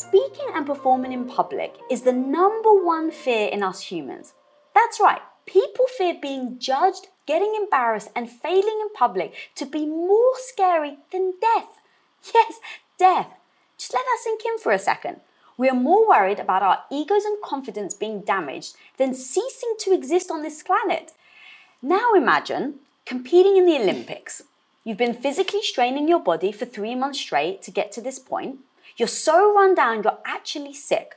[0.00, 4.32] Speaking and performing in public is the number one fear in us humans.
[4.74, 10.32] That's right, people fear being judged, getting embarrassed, and failing in public to be more
[10.36, 11.68] scary than death.
[12.34, 12.60] Yes,
[12.98, 13.28] death.
[13.76, 15.20] Just let that sink in for a second.
[15.58, 20.30] We are more worried about our egos and confidence being damaged than ceasing to exist
[20.30, 21.12] on this planet.
[21.82, 24.44] Now imagine competing in the Olympics.
[24.82, 28.60] You've been physically straining your body for three months straight to get to this point.
[28.96, 31.16] You're so run down, you're actually sick.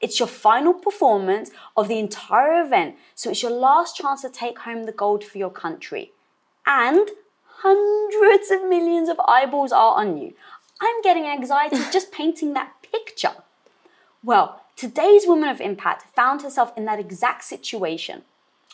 [0.00, 4.58] It's your final performance of the entire event, so it's your last chance to take
[4.60, 6.12] home the gold for your country.
[6.66, 7.08] And
[7.46, 10.34] hundreds of millions of eyeballs are on you.
[10.80, 13.36] I'm getting anxiety just painting that picture.
[14.22, 18.22] Well, today's woman of impact found herself in that exact situation.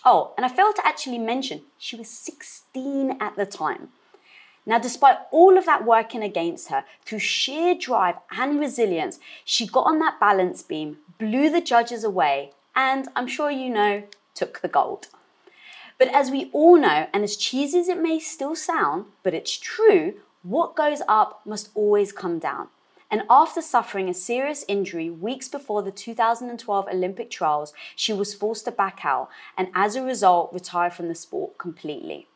[0.04, 3.90] Oh, and I failed to actually mention she was 16 at the time.
[4.70, 9.88] Now, despite all of that working against her, through sheer drive and resilience, she got
[9.88, 14.68] on that balance beam, blew the judges away, and I'm sure you know, took the
[14.68, 15.08] gold.
[15.98, 19.58] But as we all know, and as cheesy as it may still sound, but it's
[19.58, 20.14] true,
[20.44, 22.68] what goes up must always come down
[23.10, 28.66] and after suffering a serious injury weeks before the 2012 Olympic trials, she was forced
[28.66, 32.28] to back out and as a result retire from the sport completely.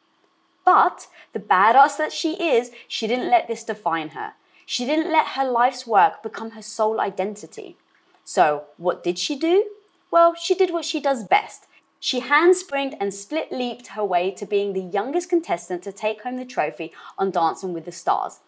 [0.65, 4.33] But the badass that she is, she didn't let this define her.
[4.67, 7.77] She didn't let her life's work become her sole identity.
[8.25, 9.67] So, what did she do?
[10.11, 11.67] Well, she did what she does best.
[12.01, 16.37] She handspringed and split leaped her way to being the youngest contestant to take home
[16.37, 18.41] the trophy on Dancing with the Stars.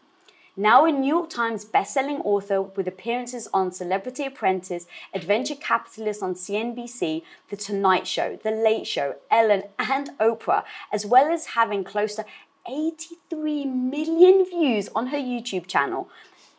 [0.58, 6.34] Now a New York Times bestselling author with appearances on Celebrity Apprentice, Adventure Capitalist on
[6.34, 12.14] CNBC, The Tonight Show, The Late Show, Ellen, and Oprah, as well as having close
[12.14, 12.24] to
[12.66, 16.08] 83 million views on her YouTube channel.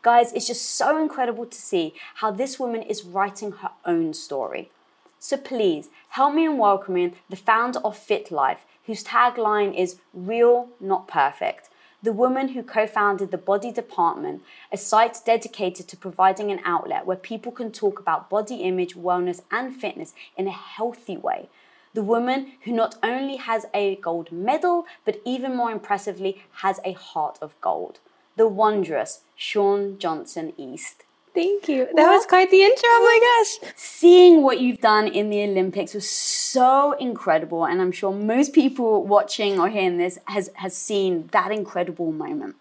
[0.04, 4.70] Guys, it's just so incredible to see how this woman is writing her own story.
[5.18, 10.70] So please help me in welcoming the founder of Fit Life, whose tagline is real,
[10.80, 11.67] not perfect
[12.04, 17.06] the woman who co founded the Body Department, a site dedicated to providing an outlet
[17.06, 21.50] where people can talk about body image, wellness, and fitness in a healthy way.
[21.94, 26.92] The woman who not only has a gold medal, but even more impressively, has a
[26.94, 28.00] heart of gold.
[28.36, 31.04] The wondrous Shawn Johnson East.
[31.38, 31.88] Thank you.
[31.94, 32.90] That was quite the intro.
[32.90, 33.20] Oh my
[33.62, 33.72] gosh.
[33.76, 37.64] Seeing what you've done in the Olympics was so incredible.
[37.64, 42.56] And I'm sure most people watching or hearing this has, has seen that incredible moment.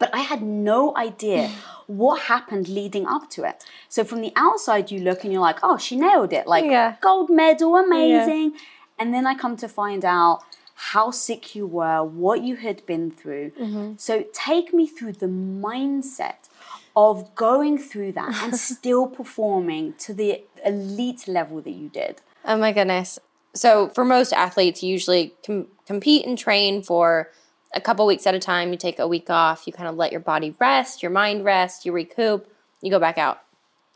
[0.00, 1.52] But I had no idea
[1.86, 3.64] what happened leading up to it.
[3.88, 6.48] So from the outside, you look and you're like, oh, she nailed it.
[6.48, 6.96] Like, yeah.
[7.00, 8.54] gold medal, amazing.
[8.54, 8.60] Yeah.
[8.98, 10.42] And then I come to find out
[10.74, 13.52] how sick you were, what you had been through.
[13.52, 13.92] Mm-hmm.
[13.98, 16.48] So take me through the mindset
[16.98, 22.20] of going through that and still performing to the elite level that you did?
[22.44, 23.20] Oh my goodness.
[23.54, 27.30] So, for most athletes, you usually com- compete and train for
[27.72, 28.72] a couple weeks at a time.
[28.72, 31.86] You take a week off, you kind of let your body rest, your mind rest,
[31.86, 32.46] you recoup,
[32.82, 33.42] you go back out.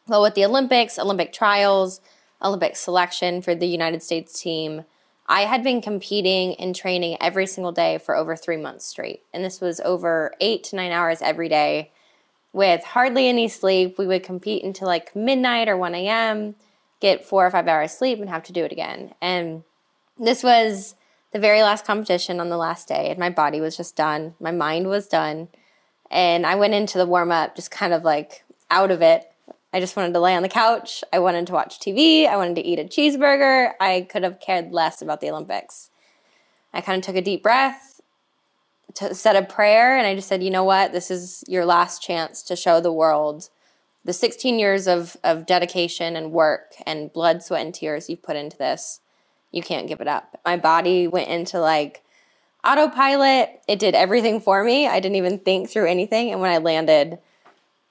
[0.07, 2.01] Well, with the Olympics, Olympic trials,
[2.41, 4.85] Olympic selection for the United States team,
[5.27, 9.23] I had been competing and training every single day for over three months straight.
[9.33, 11.93] And this was over eight to nine hours every day
[12.53, 13.99] with hardly any sleep.
[13.99, 16.55] We would compete until like midnight or 1 a.m.,
[17.01, 19.15] get four or five hours sleep, and have to do it again.
[19.21, 19.65] And
[20.19, 20.95] this was
[21.33, 24.35] the very last competition on the last day, and my body was just done.
[24.39, 25.49] My mind was done.
[26.11, 29.31] And I went into the warm up just kind of like out of it.
[29.73, 31.03] I just wanted to lay on the couch.
[31.11, 32.29] I wanted to watch TV.
[32.29, 33.73] I wanted to eat a cheeseburger.
[33.81, 35.89] I could have cared less about the Olympics.
[36.75, 37.92] I kind of took a deep breath
[38.95, 42.03] to said a prayer and I just said, you know what, this is your last
[42.03, 43.49] chance to show the world
[44.05, 48.37] the 16 years of, of dedication and work and blood, sweat, and tears you've put
[48.37, 49.01] into this.
[49.53, 50.41] You can't give it up.
[50.45, 52.03] My body went into like
[52.65, 53.61] autopilot.
[53.69, 54.89] It did everything for me.
[54.89, 56.33] I didn't even think through anything.
[56.33, 57.19] And when I landed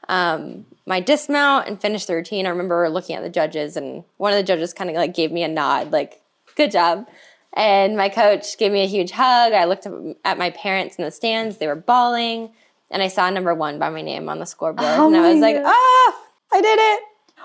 [0.09, 4.33] um, my dismount and finished the routine, I remember looking at the judges, and one
[4.33, 6.21] of the judges kind of like gave me a nod, like,
[6.55, 7.07] good job.
[7.53, 9.53] And my coach gave me a huge hug.
[9.53, 9.85] I looked
[10.23, 12.51] at my parents in the stands, they were bawling.
[12.89, 14.87] And I saw number one by my name on the scoreboard.
[14.87, 17.03] Oh and I was like, ah, I did it.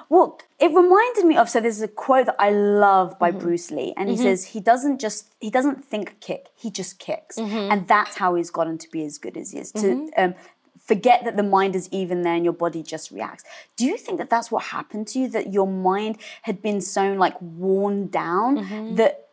[0.08, 3.40] Well, it reminded me of so there's a quote that I love by mm-hmm.
[3.40, 4.24] Bruce Lee, and he mm-hmm.
[4.24, 7.72] says he doesn't just he doesn't think kick, he just kicks, mm-hmm.
[7.72, 9.72] and that's how he's gotten to be as good as he is.
[9.72, 10.22] To mm-hmm.
[10.22, 10.34] um,
[10.78, 13.44] forget that the mind is even there and your body just reacts.
[13.76, 15.28] Do you think that that's what happened to you?
[15.28, 18.94] That your mind had been so like worn down mm-hmm.
[18.96, 19.25] that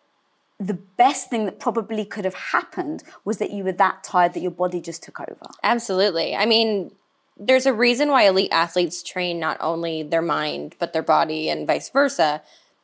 [0.59, 4.41] the best thing that probably could have happened was that you were that tired that
[4.41, 5.47] your body just took over.
[5.63, 6.35] Absolutely.
[6.35, 6.91] I mean,
[7.37, 11.67] there's a reason why elite athletes train not only their mind but their body and
[11.67, 12.41] vice versa.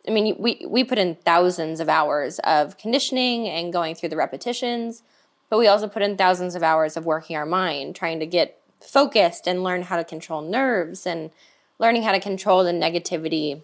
[0.08, 4.18] I mean, we we put in thousands of hours of conditioning and going through the
[4.18, 5.04] repetitions,
[5.50, 8.60] but we also put in thousands of hours of working our mind, trying to get
[8.82, 11.32] focused and learn how to control nerves and
[11.80, 13.62] learning how to control the negativity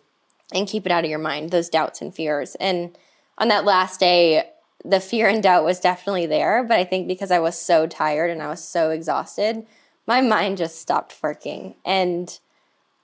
[0.53, 2.55] and keep it out of your mind, those doubts and fears.
[2.55, 2.97] And
[3.37, 4.49] on that last day,
[4.83, 8.29] the fear and doubt was definitely there, but I think because I was so tired
[8.29, 9.65] and I was so exhausted,
[10.07, 11.75] my mind just stopped working.
[11.83, 12.37] And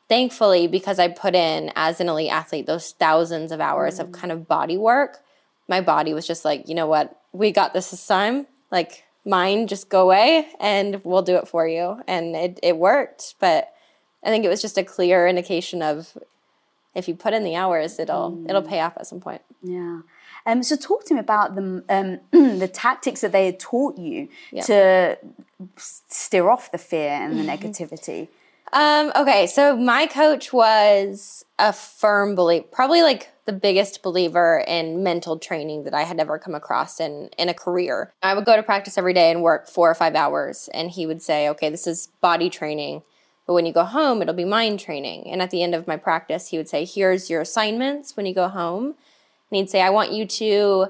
[0.08, 4.02] thankfully, because I put in as an elite athlete those thousands of hours mm.
[4.02, 5.20] of kind of body work,
[5.68, 8.46] my body was just like, you know what, we got this this time.
[8.70, 12.02] Like, mind, just go away and we'll do it for you.
[12.08, 13.36] And it, it worked.
[13.40, 13.74] But
[14.24, 16.18] I think it was just a clear indication of
[16.94, 18.50] if you put in the hours, it'll mm.
[18.50, 19.42] it'll pay off at some point.
[19.64, 20.02] Yeah.
[20.46, 22.20] Um, so talk to me about the um,
[22.60, 24.30] the tactics that they had taught you
[24.64, 25.18] to
[25.78, 28.28] steer off the fear and the negativity.
[28.74, 35.04] Um, okay, so my coach was a firm believer, probably like the biggest believer in
[35.04, 38.14] mental training that I had ever come across in in a career.
[38.24, 41.06] I would go to practice every day and work four or five hours, and he
[41.06, 43.04] would say, "Okay, this is body training."
[43.48, 45.30] But when you go home, it'll be mind training.
[45.30, 48.34] And at the end of my practice, he would say, Here's your assignments when you
[48.34, 48.96] go home.
[49.52, 50.88] And he'd say, I want you to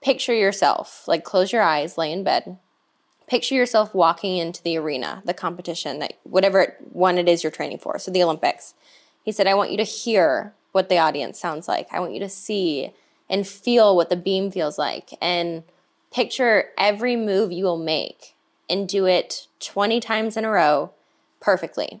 [0.00, 2.58] picture yourself, like close your eyes, lay in bed.
[3.26, 7.78] Picture yourself walking into the arena, the competition, that whatever one it is you're training
[7.78, 8.74] for, so the Olympics.
[9.22, 11.86] He said, I want you to hear what the audience sounds like.
[11.92, 12.92] I want you to see
[13.28, 15.62] and feel what the beam feels like and
[16.12, 18.34] picture every move you will make
[18.68, 20.90] and do it 20 times in a row
[21.40, 22.00] perfectly.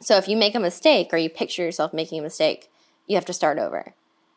[0.00, 2.70] So if you make a mistake or you picture yourself making a mistake,
[3.06, 3.94] you have to start over.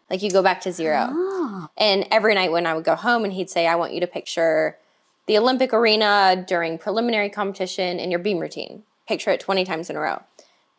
[0.10, 1.08] Like you go back to zero.
[1.10, 1.70] Oh.
[1.78, 4.08] And every night when I would go home and he'd say, I want you to
[4.08, 4.78] picture
[5.26, 8.84] the Olympic arena during preliminary competition in your beam routine.
[9.08, 10.22] Picture it 20 times in a row.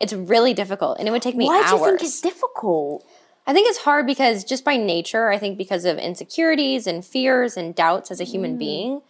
[0.01, 1.81] It's really difficult and it would take me Why hours.
[1.81, 3.07] Why do you think it's difficult?
[3.47, 7.57] I think it's hard because just by nature, I think because of insecurities and fears
[7.57, 8.59] and doubts as a human mm.
[8.59, 9.03] being,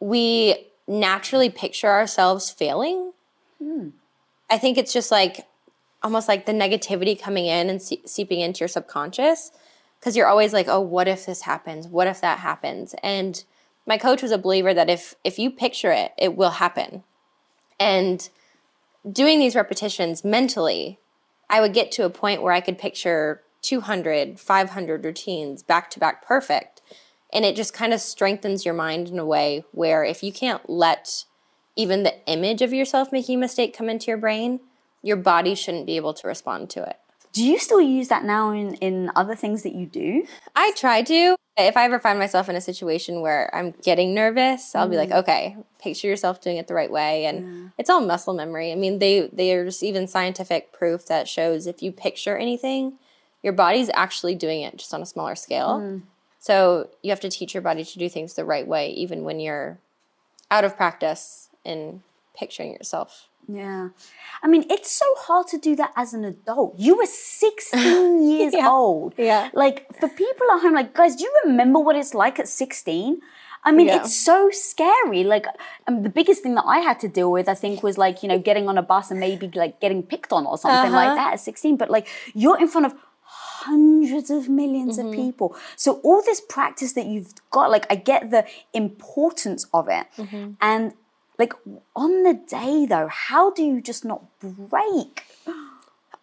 [0.00, 3.12] we naturally picture ourselves failing
[3.62, 3.88] Hmm.
[4.50, 5.46] I think it's just like
[6.02, 9.52] almost like the negativity coming in and see- seeping into your subconscious
[9.98, 11.86] because you're always like, oh, what if this happens?
[11.86, 12.94] What if that happens?
[13.02, 13.42] And
[13.86, 17.04] my coach was a believer that if if you picture it, it will happen.
[17.78, 18.28] And
[19.10, 20.98] doing these repetitions mentally,
[21.48, 26.00] I would get to a point where I could picture 200, 500 routines back to
[26.00, 26.80] back perfect.
[27.32, 30.68] And it just kind of strengthens your mind in a way where if you can't
[30.68, 31.24] let
[31.76, 34.60] even the image of yourself making a mistake come into your brain,
[35.02, 36.96] your body shouldn't be able to respond to it.
[37.32, 40.26] Do you still use that now in, in other things that you do?
[40.54, 41.36] I try to.
[41.56, 44.90] If I ever find myself in a situation where I'm getting nervous, I'll mm.
[44.90, 45.18] be like, mm.
[45.20, 47.24] okay, picture yourself doing it the right way.
[47.24, 47.68] And yeah.
[47.78, 48.70] it's all muscle memory.
[48.70, 52.98] I mean, they they there's even scientific proof that shows if you picture anything,
[53.42, 55.80] your body's actually doing it just on a smaller scale.
[55.80, 56.02] Mm.
[56.38, 59.40] So you have to teach your body to do things the right way, even when
[59.40, 59.78] you're
[60.50, 62.02] out of practice in
[62.36, 63.28] picturing yourself.
[63.48, 63.88] Yeah.
[64.42, 66.78] I mean, it's so hard to do that as an adult.
[66.78, 68.68] You were 16 years yeah.
[68.68, 69.14] old.
[69.16, 69.50] Yeah.
[69.52, 73.20] Like, for people at home, like, guys, do you remember what it's like at 16?
[73.64, 74.00] I mean, yeah.
[74.00, 75.22] it's so scary.
[75.22, 75.46] Like,
[75.86, 78.28] um, the biggest thing that I had to deal with, I think, was like, you
[78.28, 81.08] know, getting on a bus and maybe like getting picked on or something uh-huh.
[81.08, 81.76] like that at 16.
[81.76, 85.06] But like, you're in front of hundreds of 1000000s mm-hmm.
[85.06, 85.56] of people.
[85.76, 90.06] So all this practice that you've got, like, I get the importance of it.
[90.16, 90.52] Mm-hmm.
[90.60, 90.94] And
[91.42, 91.54] like
[91.96, 95.24] on the day though, how do you just not break?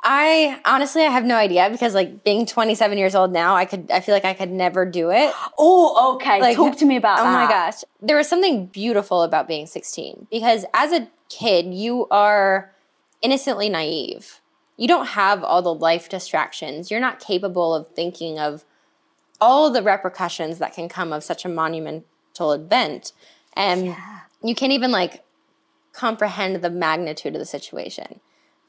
[0.02, 3.92] I honestly I have no idea because like being 27 years old now, I could
[3.92, 5.34] I feel like I could never do it.
[5.58, 6.40] Oh, okay.
[6.40, 7.34] Like, Talk to me about oh that.
[7.34, 7.84] my gosh.
[8.02, 12.74] There was something beautiful about being 16 because as a kid, you are
[13.22, 14.40] innocently naive.
[14.78, 16.90] You don't have all the life distractions.
[16.90, 18.64] You're not capable of thinking of
[19.42, 23.12] all the repercussions that can come of such a monumental event.
[23.54, 25.24] And yeah you can't even like
[25.94, 28.20] comprehend the magnitude of the situation.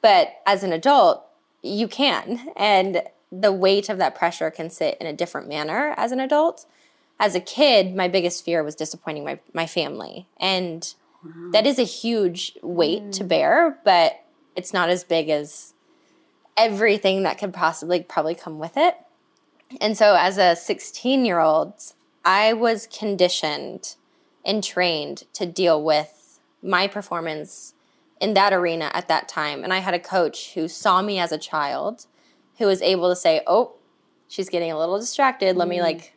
[0.02, 1.24] But as an adult,
[1.62, 2.52] you can.
[2.56, 6.66] And the weight of that pressure can sit in a different manner as an adult.
[7.18, 10.26] As a kid, my biggest fear was disappointing my, my family.
[10.38, 10.92] And
[11.24, 11.50] wow.
[11.52, 13.12] that is a huge weight mm.
[13.12, 14.24] to bear, but
[14.56, 15.74] it's not as big as
[16.56, 18.96] everything that could possibly probably come with it.
[19.80, 21.74] And so as a 16 year old,
[22.24, 23.94] I was conditioned
[24.44, 27.74] and trained to deal with my performance
[28.20, 29.64] in that arena at that time.
[29.64, 32.06] And I had a coach who saw me as a child
[32.58, 33.72] who was able to say, Oh,
[34.28, 35.56] she's getting a little distracted.
[35.56, 35.72] Let mm.
[35.72, 36.14] me like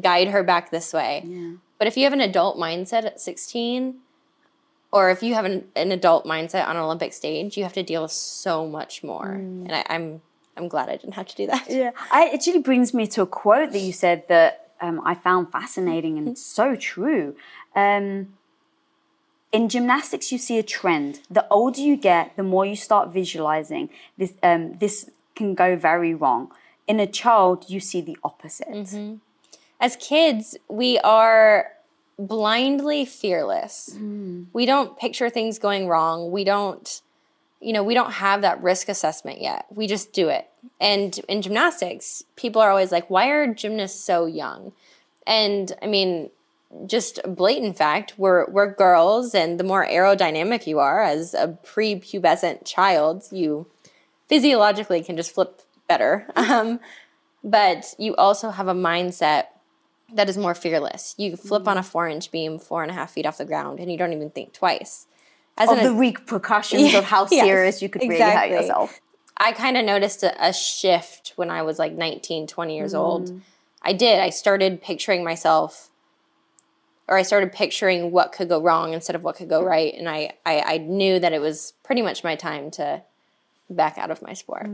[0.00, 1.22] guide her back this way.
[1.24, 1.52] Yeah.
[1.78, 3.96] But if you have an adult mindset at 16,
[4.92, 7.82] or if you have an, an adult mindset on an Olympic stage, you have to
[7.82, 9.38] deal with so much more.
[9.38, 9.66] Mm.
[9.66, 10.20] And I, I'm
[10.56, 11.66] I'm glad I didn't have to do that.
[11.70, 15.14] Yeah, I, it actually brings me to a quote that you said that um, I
[15.14, 17.34] found fascinating and so true.
[17.74, 18.34] Um,
[19.52, 21.20] in gymnastics, you see a trend.
[21.30, 23.90] The older you get, the more you start visualizing.
[24.16, 26.50] This um, this can go very wrong.
[26.86, 28.68] In a child, you see the opposite.
[29.80, 31.72] As kids, we are
[32.18, 33.90] blindly fearless.
[34.52, 36.30] We don't picture things going wrong.
[36.30, 37.00] We don't
[37.60, 39.66] you know, we don't have that risk assessment yet.
[39.70, 40.48] We just do it.
[40.80, 44.72] And in gymnastics, people are always like, why are gymnasts so young?
[45.26, 46.30] And I mean,
[46.86, 52.64] just blatant fact, we're we're girls and the more aerodynamic you are as a prepubescent
[52.64, 53.66] child, you
[54.28, 56.26] physiologically can just flip better.
[56.36, 56.80] Um,
[57.42, 59.44] but you also have a mindset
[60.14, 61.14] that is more fearless.
[61.16, 63.80] You flip on a four inch beam four and a half feet off the ground
[63.80, 65.06] and you don't even think twice.
[65.56, 68.56] As Of an the repercussions of how Yes, serious you could really exactly.
[68.56, 69.00] hurt yourself.
[69.36, 72.98] I kind of noticed a, a shift when I was like 19, 20 years Mm.
[72.98, 73.42] old.
[73.82, 74.18] I did.
[74.20, 75.89] I started picturing myself,
[77.10, 79.92] or I started picturing what could go wrong instead of what could go right.
[79.94, 83.02] And I, I, I knew that it was pretty much my time to
[83.68, 84.68] back out of my sport.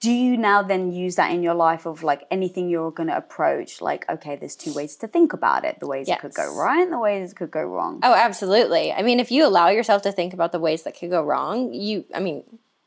[0.00, 3.16] Do you now then use that in your life of like anything you're going to
[3.16, 3.80] approach?
[3.80, 6.56] Like, okay, there's two ways to think about it the ways it could go Yes.
[6.56, 8.00] right and the ways it could go wrong.
[8.02, 8.92] Oh, absolutely.
[8.92, 11.72] I mean, if you allow yourself to think about the ways that could go wrong,
[11.74, 12.42] you, I mean,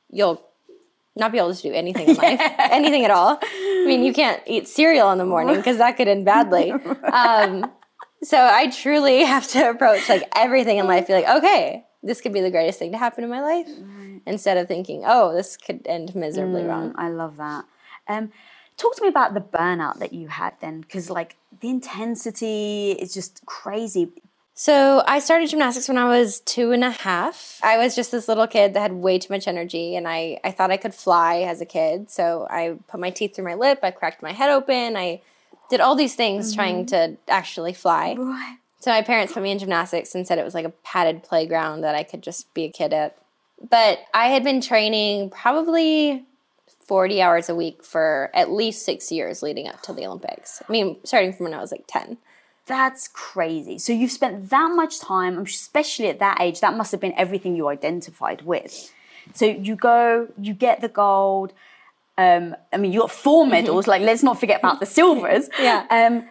[0.10, 0.42] you'll
[1.18, 3.40] not be able to do anything in life, anything at all.
[3.42, 6.74] I mean, you can't eat cereal in the morning because that could end badly.
[7.04, 7.72] Um,
[8.24, 12.34] so I truly have to approach like everything in life, be like, okay, this could
[12.34, 13.68] be the greatest thing to happen in my life,
[14.26, 16.94] instead of thinking, oh, this could end miserably wrong.
[16.98, 17.66] I love that.
[18.08, 18.32] Um,
[18.78, 23.14] talk to me about the burnout that you had then, because like the intensity is
[23.14, 24.12] just crazy.
[24.58, 27.60] So I started gymnastics when I was two and a half.
[27.62, 30.52] I was just this little kid that had way too much energy, and I, I
[30.52, 32.10] thought I could fly as a kid.
[32.10, 35.22] So I put my teeth through my lip, I cracked my head open, I
[35.70, 37.16] did all these things trying mm-hmm.
[37.16, 38.16] to actually fly.
[38.18, 38.58] Right.
[38.80, 41.82] So my parents put me in gymnastics and said it was like a padded playground
[41.82, 43.18] that I could just be a kid at.
[43.70, 46.26] But I had been training probably
[46.88, 50.62] 40 hours a week for at least six years leading up to the Olympics.
[50.68, 52.18] I mean, starting from when I was like 10.
[52.68, 53.78] That's crazy.
[53.78, 57.56] So you've spent that much time, especially at that age, that must have been everything
[57.56, 58.92] you identified with.
[59.34, 61.54] So you go, you get the gold.
[62.18, 63.88] Um, I mean, you got four medals.
[63.88, 65.50] Like, let's not forget about the silvers.
[65.60, 65.86] Yeah.
[65.90, 66.28] Um,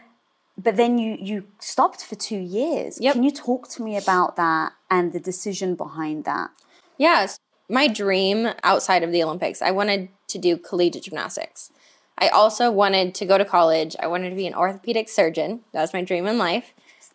[0.57, 3.01] but then you you stopped for two years.
[3.01, 3.15] Yep.
[3.15, 6.51] Can you talk to me about that and the decision behind that?
[6.97, 7.39] Yes.
[7.69, 11.71] My dream outside of the Olympics, I wanted to do collegiate gymnastics.
[12.19, 13.97] I also wanted to go to college.
[13.99, 15.65] I wanted to be an orthopedic surgeon.
[15.73, 16.73] That was my dream in life.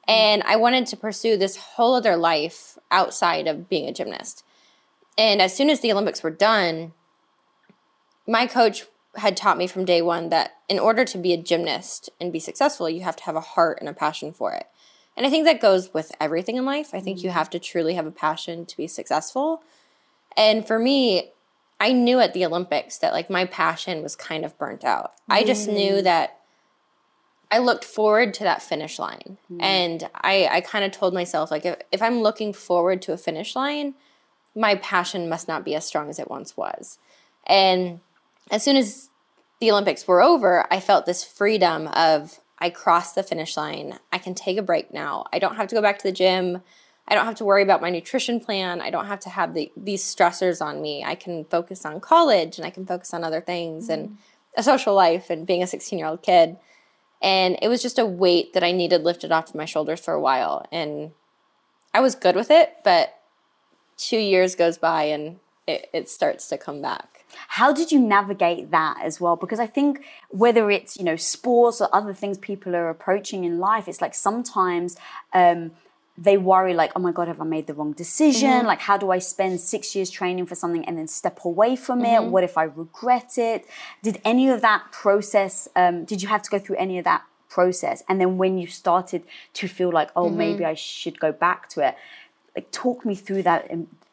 [0.07, 4.43] And I wanted to pursue this whole other life outside of being a gymnast.
[5.17, 6.93] And as soon as the Olympics were done,
[8.29, 12.09] my coach had taught me from day one that in order to be a gymnast
[12.21, 14.67] and be successful, you have to have a heart and a passion for it.
[15.17, 16.93] And I think that goes with everything in life.
[16.93, 17.37] I think you mm-hmm.
[17.37, 19.63] have to truly have a passion to be successful.
[20.37, 21.31] And for me,
[21.79, 25.13] I knew at the Olympics that like my passion was kind of burnt out.
[25.27, 26.03] I just knew mm.
[26.03, 26.39] that
[27.51, 29.37] I looked forward to that finish line.
[29.51, 29.61] Mm.
[29.61, 33.17] And I, I kind of told myself, like, if, if I'm looking forward to a
[33.17, 33.95] finish line,
[34.55, 36.99] my passion must not be as strong as it once was.
[37.47, 38.01] And
[38.49, 39.09] as soon as
[39.59, 43.99] the Olympics were over, I felt this freedom of I crossed the finish line.
[44.11, 45.25] I can take a break now.
[45.31, 46.61] I don't have to go back to the gym.
[47.07, 48.81] I don't have to worry about my nutrition plan.
[48.81, 51.03] I don't have to have the, these stressors on me.
[51.03, 54.15] I can focus on college and I can focus on other things and mm-hmm.
[54.57, 56.57] a social life and being a 16 year old kid.
[57.21, 60.13] And it was just a weight that I needed lifted off of my shoulders for
[60.13, 60.65] a while.
[60.71, 61.11] And
[61.93, 63.19] I was good with it, but
[63.97, 65.39] two years goes by and
[65.69, 67.25] it, it starts to come back.
[67.47, 69.35] How did you navigate that as well?
[69.35, 73.59] Because I think whether it's you know sports or other things people are approaching in
[73.59, 74.97] life, it's like sometimes
[75.33, 75.71] um,
[76.17, 78.65] they worry like, oh my god, have I made the wrong decision?
[78.65, 82.03] Like, how do I spend six years training for something and then step away from
[82.03, 82.23] it?
[82.23, 83.65] What if I regret it?
[84.01, 85.67] Did any of that process?
[85.75, 88.03] Um, did you have to go through any of that process?
[88.09, 89.23] And then when you started
[89.53, 91.95] to feel like, oh, maybe I should go back to it,
[92.55, 93.71] like talk me through that.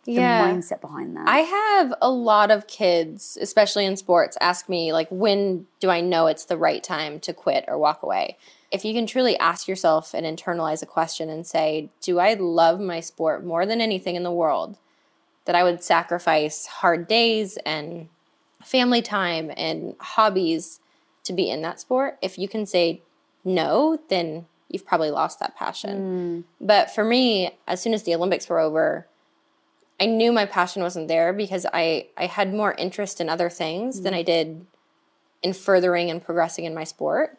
[0.09, 0.53] Um, The Yeah.
[0.55, 1.29] mindset behind that.
[1.29, 6.01] I have a lot of kids, especially in sports, ask me, like, when do I
[6.01, 8.37] know it's the right time to quit or walk away?
[8.71, 12.81] If you can truly ask yourself and internalize a question and say, Do I love
[12.81, 14.79] my sport more than anything in the world?
[15.45, 18.09] That I would sacrifice hard days and
[18.65, 20.81] family time and hobbies
[21.25, 22.19] to be in that sport.
[22.21, 23.03] If you can say
[23.45, 26.45] no, then you've probably lost that passion.
[26.61, 29.07] But for me, as soon as the Olympics were over,
[29.99, 34.03] I knew my passion wasn't there because I, I had more interest in other things
[34.03, 34.67] than I did
[35.43, 37.39] in furthering and progressing in my sport.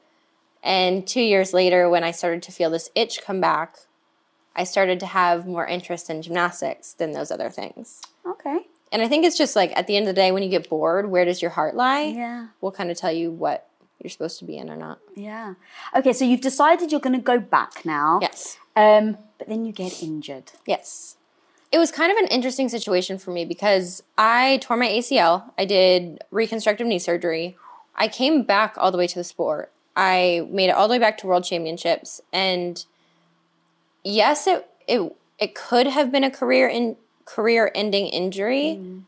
[0.63, 3.77] And two years later, when I started to feel this itch come back,
[4.55, 8.01] I started to have more interest in gymnastics than those other things.
[8.25, 8.61] Okay.
[8.91, 10.67] And I think it's just like at the end of the day, when you get
[10.67, 12.05] bored, where does your heart lie?
[12.05, 12.47] Yeah.
[12.61, 13.69] Will kind of tell you what
[14.01, 14.99] you're supposed to be in or not.
[15.15, 15.55] Yeah.
[15.95, 18.19] Okay, so you've decided you're going to go back now.
[18.21, 18.57] Yes.
[18.75, 20.51] Um, but then you get injured.
[20.65, 21.16] Yes.
[21.71, 25.51] It was kind of an interesting situation for me because I tore my ACL.
[25.57, 27.57] I did reconstructive knee surgery.
[27.95, 29.71] I came back all the way to the sport.
[29.95, 32.85] I made it all the way back to world championships and
[34.03, 36.95] yes, it it it could have been a career in
[37.25, 38.99] career ending injury, mm-hmm.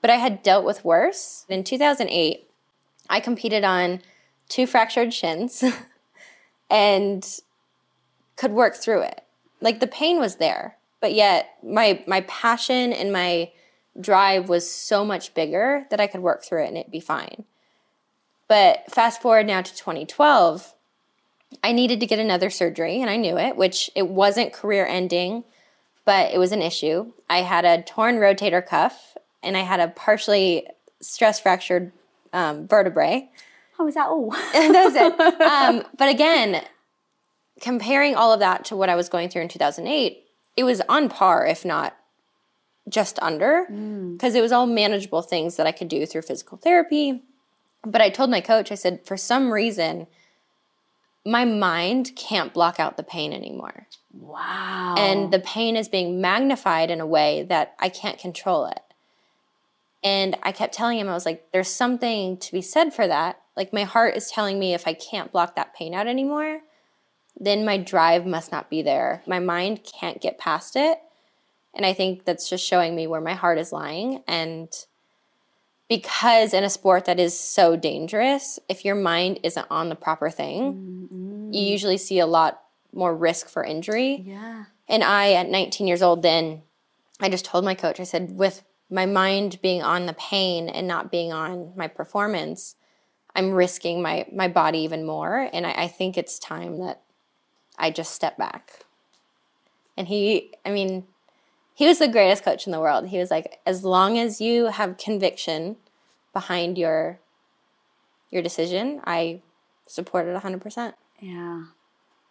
[0.00, 1.46] but I had dealt with worse.
[1.48, 2.48] In 2008,
[3.08, 4.02] I competed on
[4.48, 5.64] two fractured shins
[6.70, 7.26] and
[8.36, 9.22] could work through it.
[9.60, 13.50] Like the pain was there, but yet my my passion and my
[14.00, 17.44] drive was so much bigger that I could work through it and it'd be fine.
[18.48, 20.74] But fast forward now to 2012,
[21.62, 25.44] I needed to get another surgery and I knew it, which it wasn't career ending,
[26.04, 27.12] but it was an issue.
[27.28, 30.66] I had a torn rotator cuff and I had a partially
[31.00, 31.92] stress fractured
[32.32, 33.28] um, vertebrae.
[33.78, 34.30] Oh, is that all?
[34.30, 35.40] That's it.
[35.40, 36.62] Um, but again,
[37.60, 40.25] comparing all of that to what I was going through in 2008,
[40.56, 41.96] it was on par, if not
[42.88, 44.12] just under, mm.
[44.12, 47.22] because it was all manageable things that I could do through physical therapy.
[47.84, 50.06] But I told my coach, I said, for some reason,
[51.24, 53.86] my mind can't block out the pain anymore.
[54.12, 54.94] wow.
[54.96, 58.80] And the pain is being magnified in a way that I can't control it.
[60.04, 63.40] And I kept telling him, I was like, there's something to be said for that.
[63.56, 66.60] Like, my heart is telling me if I can't block that pain out anymore,
[67.38, 69.22] then my drive must not be there.
[69.26, 70.98] My mind can't get past it.
[71.74, 74.22] And I think that's just showing me where my heart is lying.
[74.26, 74.68] And
[75.88, 80.30] because in a sport that is so dangerous, if your mind isn't on the proper
[80.30, 81.52] thing, mm-hmm.
[81.52, 84.22] you usually see a lot more risk for injury.
[84.24, 84.64] yeah.
[84.88, 86.62] And I, at 19 years old, then
[87.20, 90.86] I just told my coach, I said, with my mind being on the pain and
[90.86, 92.76] not being on my performance,
[93.34, 95.50] I'm risking my, my body even more.
[95.52, 97.02] And I, I think it's time that
[97.78, 98.84] I just step back.
[99.96, 101.04] And he, I mean,
[101.74, 103.08] he was the greatest coach in the world.
[103.08, 105.76] He was like, as long as you have conviction
[106.32, 107.18] behind your
[108.30, 109.40] your decision, I
[109.86, 110.94] support it 100%.
[111.20, 111.64] Yeah.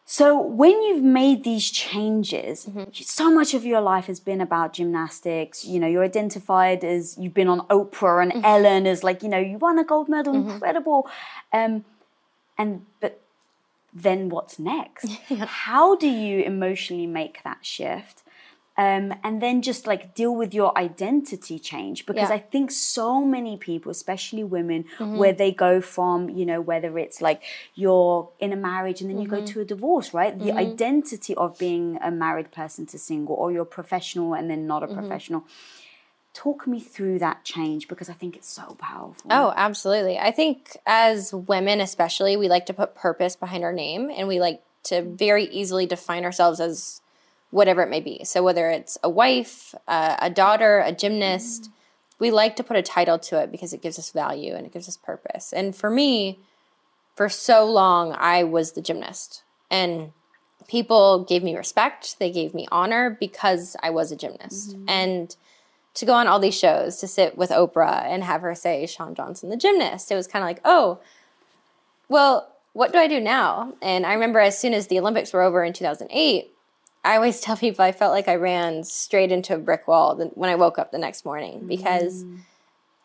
[0.08, 2.92] So when you've made these changes, Mm-hmm.
[2.94, 5.66] so much of your life has been about gymnastics.
[5.66, 8.46] You know, you're identified as you've been on Oprah and Mm-hmm.
[8.46, 11.10] Ellen as like, you know, you won a gold medal, incredible.
[11.54, 11.86] Um,
[12.58, 13.22] and but
[13.96, 15.10] then what's next?
[15.40, 18.24] How do you emotionally make that shift?
[18.78, 22.36] Um, and then just like deal with your identity change because Yeah.
[22.36, 25.16] I think so many people, especially women, mm-hmm.
[25.16, 27.42] where they go from, you know, whether it's like
[27.74, 29.46] you're in a marriage and then you go mm-hmm.
[29.46, 30.38] to a divorce, right?
[30.38, 30.58] The mm-hmm.
[30.58, 34.88] identity of being a married person to single, or you're professional and then not a
[34.88, 35.46] professional.
[36.36, 39.32] Talk me through that change because I think it's so powerful.
[39.32, 40.20] Oh, absolutely.
[40.20, 44.40] I think as women, especially, we like to put purpose behind our name and we
[44.40, 47.02] like to very easily define ourselves as
[47.52, 48.26] whatever it may be.
[48.26, 51.72] So, whether it's a wife, uh, a daughter, a gymnast,
[52.20, 54.74] we like to put a title to it because it gives us value and it
[54.74, 55.54] gives us purpose.
[55.54, 56.40] And for me,
[57.16, 59.44] for so long, I was the gymnast.
[59.72, 60.12] And
[60.68, 64.76] people gave me respect, they gave me honor because I was a gymnast.
[64.88, 65.36] And
[65.96, 69.16] to go on all these shows, to sit with Oprah and have her say, Shawn
[69.16, 71.00] Johnson, the gymnast, it was kind of like, oh,
[72.10, 73.74] well, what do I do now?
[73.82, 76.52] And I remember as soon as the Olympics were over in 2008,
[77.06, 80.50] I always tell people I felt like I ran straight into a brick wall when
[80.50, 81.68] I woke up the next morning mm.
[81.68, 82.26] because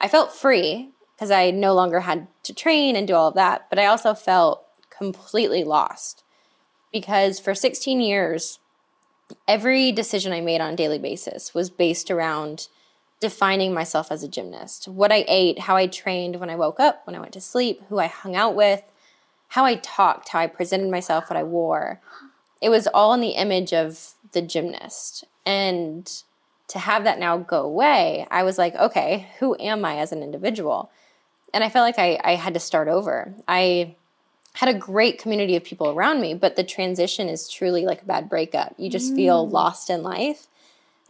[0.00, 3.68] I felt free because I no longer had to train and do all of that,
[3.68, 6.24] but I also felt completely lost
[6.92, 8.58] because for 16 years,
[9.46, 12.68] every decision I made on a daily basis was based around
[13.20, 14.88] defining myself as a gymnast.
[14.88, 17.82] What I ate, how I trained when I woke up, when I went to sleep,
[17.88, 18.82] who I hung out with,
[19.48, 22.00] how I talked, how I presented myself, what I wore.
[22.60, 25.24] It was all in the image of the gymnast.
[25.44, 26.10] And
[26.68, 30.22] to have that now go away, I was like, okay, who am I as an
[30.22, 30.90] individual?
[31.52, 33.34] And I felt like I, I had to start over.
[33.48, 33.96] I
[34.54, 38.06] had a great community of people around me, but the transition is truly like a
[38.06, 38.74] bad breakup.
[38.78, 39.52] You just feel mm.
[39.52, 40.46] lost in life.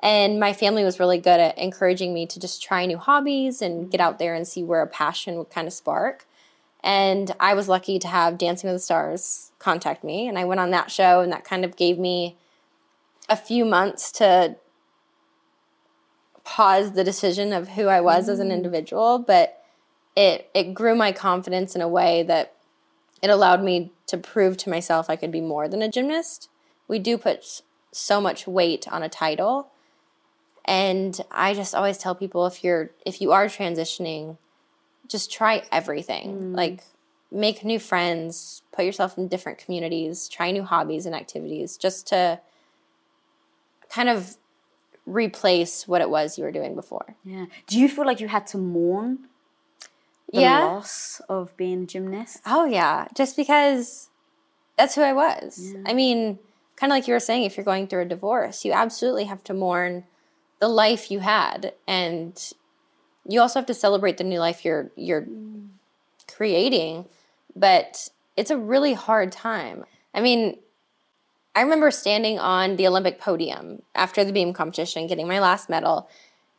[0.03, 3.91] And my family was really good at encouraging me to just try new hobbies and
[3.91, 6.27] get out there and see where a passion would kind of spark.
[6.83, 10.27] And I was lucky to have Dancing with the Stars contact me.
[10.27, 12.37] And I went on that show, and that kind of gave me
[13.29, 14.57] a few months to
[16.45, 18.55] pause the decision of who I was as an mm.
[18.55, 19.19] individual.
[19.19, 19.63] But
[20.17, 22.55] it, it grew my confidence in a way that
[23.23, 26.49] it allowed me to prove to myself I could be more than a gymnast.
[26.89, 29.69] We do put so much weight on a title.
[30.65, 34.37] And I just always tell people if you're if you are transitioning,
[35.09, 36.53] just try everything.
[36.53, 36.57] Mm.
[36.57, 36.83] Like
[37.33, 42.41] make new friends, put yourself in different communities, try new hobbies and activities just to
[43.89, 44.37] kind of
[45.07, 47.17] replace what it was you were doing before.
[47.25, 47.47] Yeah.
[47.67, 49.29] Do you feel like you had to mourn
[50.33, 50.61] the Yeah.
[50.65, 52.39] loss of being a gymnast?
[52.47, 54.09] Oh yeah, just because
[54.77, 55.75] that's who I was.
[55.87, 56.39] I mean,
[56.77, 59.43] kind of like you were saying, if you're going through a divorce, you absolutely have
[59.45, 60.05] to mourn
[60.61, 62.53] the life you had, and
[63.27, 65.27] you also have to celebrate the new life you're you're
[66.33, 67.07] creating.
[67.57, 69.85] But it's a really hard time.
[70.15, 70.59] I mean,
[71.55, 76.09] I remember standing on the Olympic podium after the beam competition, getting my last medal,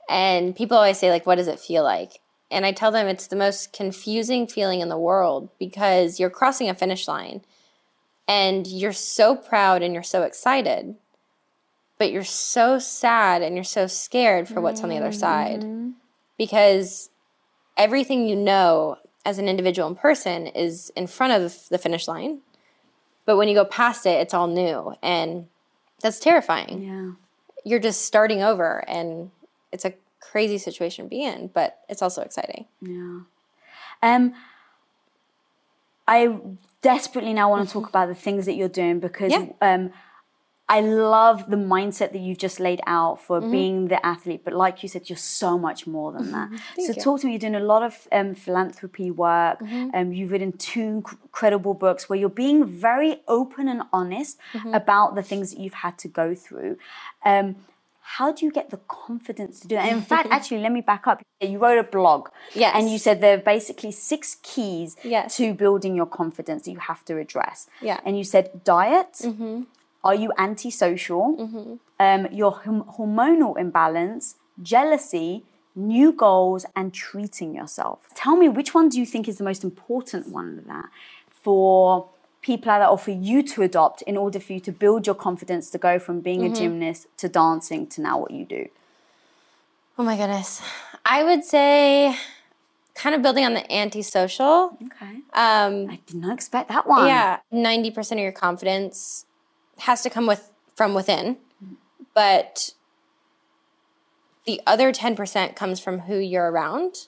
[0.10, 3.28] and people always say like, "What does it feel like?" And I tell them it's
[3.28, 7.46] the most confusing feeling in the world because you're crossing a finish line
[8.28, 10.96] and you're so proud and you're so excited,
[12.02, 15.64] but you're so sad and you're so scared for what's on the other side
[16.36, 17.12] because
[17.78, 22.40] everything you know as an individual and person is in front of the finish line.
[23.28, 24.96] But when you go past it, it's all new.
[25.04, 25.46] And
[26.02, 26.82] that's terrifying.
[26.82, 27.12] Yeah.
[27.70, 29.30] You're just starting over and
[29.72, 32.66] it's a crazy situation to be in, but it's also exciting.
[32.82, 33.20] Yeah.
[34.02, 34.34] Um,
[36.08, 36.36] I
[36.82, 39.46] desperately now want to talk about the things that you're doing because Yeah.
[39.62, 39.94] um,
[40.78, 44.42] I love the mindset that you've just laid out for being the athlete.
[44.46, 46.50] But like you said, you're so much more than that.
[46.86, 46.94] so you.
[46.94, 47.34] talk to me.
[47.34, 49.58] You're doing a lot of um, philanthropy work.
[49.94, 54.38] Um, you've written two incredible books where you're being very open and honest
[54.82, 56.78] about the things that you've had to go through.
[57.26, 57.58] Um,
[58.18, 59.88] how do you get the confidence to do that?
[59.90, 61.22] And in fact, actually, let me back up.
[61.42, 62.30] You wrote a blog.
[62.54, 62.72] Yes.
[62.76, 65.36] And you said there are basically six keys Yes.
[65.38, 67.68] to building your confidence that you have to address.
[67.82, 68.00] Yeah.
[68.06, 69.22] And you said diet.
[70.04, 71.80] Are you antisocial?
[72.00, 75.44] Um, your hom- hormonal imbalance, jealousy,
[75.76, 78.00] new goals, and treating yourself.
[78.16, 80.86] Tell me which one do you think is the most important one of that
[81.30, 82.08] for
[82.42, 85.16] people out there or for you to adopt in order for you to build your
[85.16, 88.68] confidence to go from being a gymnast to dancing to now what you do?
[90.00, 90.62] Oh my goodness.
[91.06, 92.16] I would say
[92.96, 94.76] kind of building on the antisocial.
[94.84, 95.18] Okay.
[95.34, 97.06] Um, I did not expect that one.
[97.08, 99.26] yeah, 90% of your confidence
[99.82, 101.38] has to come with from within,
[102.14, 102.74] but
[104.46, 107.08] the other 10% comes from who you're around.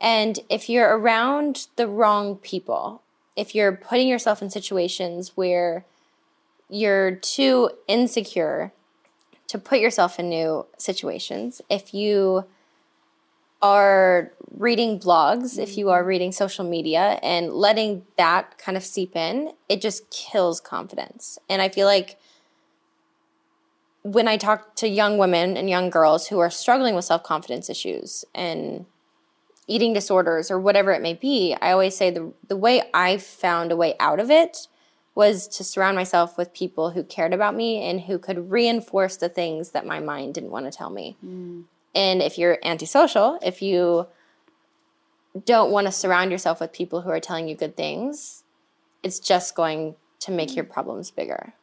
[0.00, 3.02] And if you're around the wrong people,
[3.36, 5.84] if you're putting yourself in situations where
[6.68, 8.72] you're too insecure
[9.48, 12.44] to put yourself in new situations, if you
[13.62, 16.08] are reading blogs, if you are mm-hmm.
[16.08, 21.38] reading social media and letting that kind of seep in, it just kills confidence.
[21.48, 22.18] And I feel like
[24.02, 27.68] when I talk to young women and young girls who are struggling with self confidence
[27.68, 28.86] issues and
[29.66, 33.70] eating disorders or whatever it may be, I always say the, the way I found
[33.70, 34.66] a way out of it
[35.14, 39.28] was to surround myself with people who cared about me and who could reinforce the
[39.28, 41.16] things that my mind didn't want to tell me.
[41.24, 41.64] Mm.
[41.94, 44.06] And if you're antisocial, if you
[45.44, 48.42] don't want to surround yourself with people who are telling you good things,
[49.02, 51.54] it's just going to make your problems bigger.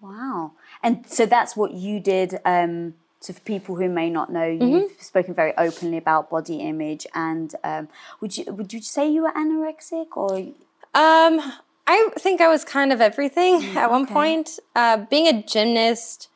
[0.00, 0.52] Wow.
[0.82, 2.38] And so that's what you did.
[2.44, 4.68] Um, so for people who may not know, Mm-hmm.
[4.68, 7.06] you've spoken very openly about body image.
[7.14, 7.88] And um,
[8.20, 10.38] would you would you say you were anorexic or?
[10.94, 11.52] Um,
[11.86, 14.12] I think I was kind of everything at one okay.
[14.12, 14.58] point.
[14.76, 16.28] Uh, being a gymnast,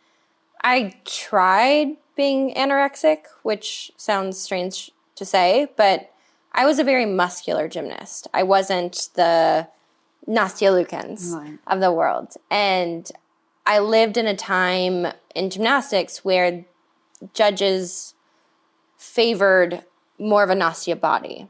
[0.62, 6.12] I tried being anorexic, which sounds strange to say, but
[6.52, 8.28] I was a very muscular gymnast.
[8.34, 9.68] I wasn't the
[10.26, 11.58] Nastia Liukin Right.
[11.66, 12.34] of the world.
[12.50, 13.10] And
[13.66, 16.64] I lived in a time in gymnastics where
[17.34, 18.14] judges
[18.96, 19.84] favored
[20.18, 21.48] more of a Nastia body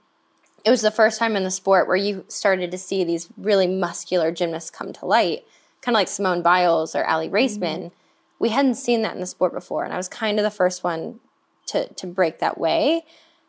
[0.65, 3.67] it was the first time in the sport where you started to see these really
[3.67, 5.45] muscular gymnasts come to light,
[5.81, 7.59] kind of like Simone Biles or Aly Raisman.
[7.59, 7.95] Mm-hmm.
[8.39, 10.85] We hadn't seen that in the sport before, and I was kind of the first
[10.85, 11.21] one
[11.67, 13.05] to to break that way.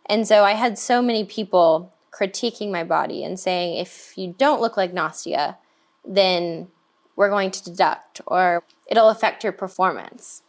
[0.07, 4.59] And so I had so many people critiquing my body and saying, if you don't
[4.61, 5.57] look like Nastia,
[6.03, 6.69] then
[7.15, 10.41] we're going to deduct or it'll affect your performance.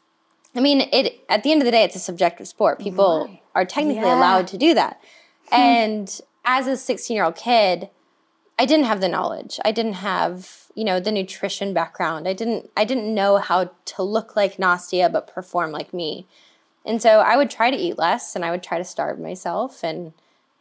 [0.55, 2.79] I mean, it at the end of the day, it's a subjective sport.
[2.79, 3.42] People Right.
[3.55, 4.18] are technically Yeah.
[4.18, 4.98] allowed to do that.
[5.50, 5.55] Hmm.
[5.61, 7.90] And as a 16 year old kid,
[8.59, 9.61] I didn't have the knowledge.
[9.64, 12.28] I didn't have, you know, the nutrition background.
[12.28, 16.26] I didn't I didn't know how to look like Nastia but perform like me.
[16.85, 19.83] And so I would try to eat less and I would try to starve myself
[19.85, 20.12] and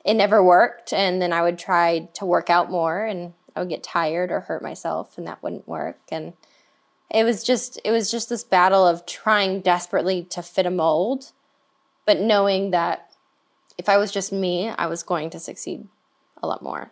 [0.04, 3.70] it never worked and then I would try to work out more and I would
[3.70, 6.34] get tired or hurt myself and that wouldn't work and
[7.10, 11.32] it was just it was just this battle of trying desperately to fit a mold
[12.06, 13.10] but knowing that
[13.80, 15.88] if I was just me, I was going to succeed
[16.44, 16.92] a lot more.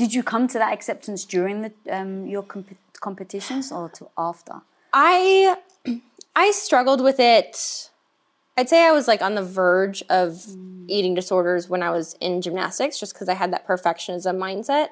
[0.00, 4.62] Did you come to that acceptance during the, um, your comp- competitions or to after?
[4.94, 5.58] I
[6.34, 7.90] I struggled with it.
[8.56, 10.86] I'd say I was like on the verge of mm.
[10.88, 14.88] eating disorders when I was in gymnastics, just because I had that perfectionism mindset.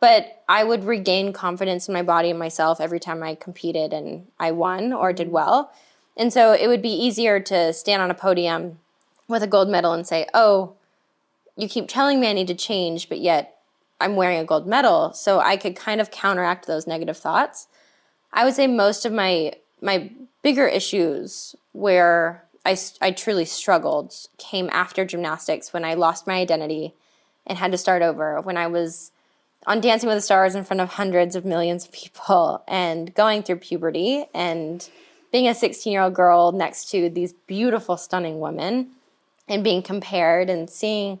[0.00, 4.26] But I would regain confidence in my body and myself every time I competed and
[4.38, 5.72] I won or did well.
[6.14, 8.80] And so it would be easier to stand on a podium
[9.28, 10.74] with a gold medal and say, "Oh,
[11.56, 13.55] you keep telling me I need to change, but yet
[14.00, 17.68] I'm wearing a gold medal, so I could kind of counteract those negative thoughts.
[18.32, 20.10] I would say most of my my
[20.42, 26.94] bigger issues where I, I truly struggled came after gymnastics when I lost my identity
[27.46, 28.40] and had to start over.
[28.40, 29.12] When I was
[29.66, 33.42] on Dancing with the Stars in front of hundreds of millions of people and going
[33.42, 34.88] through puberty and
[35.32, 38.90] being a 16 year old girl next to these beautiful, stunning women
[39.48, 41.20] and being compared and seeing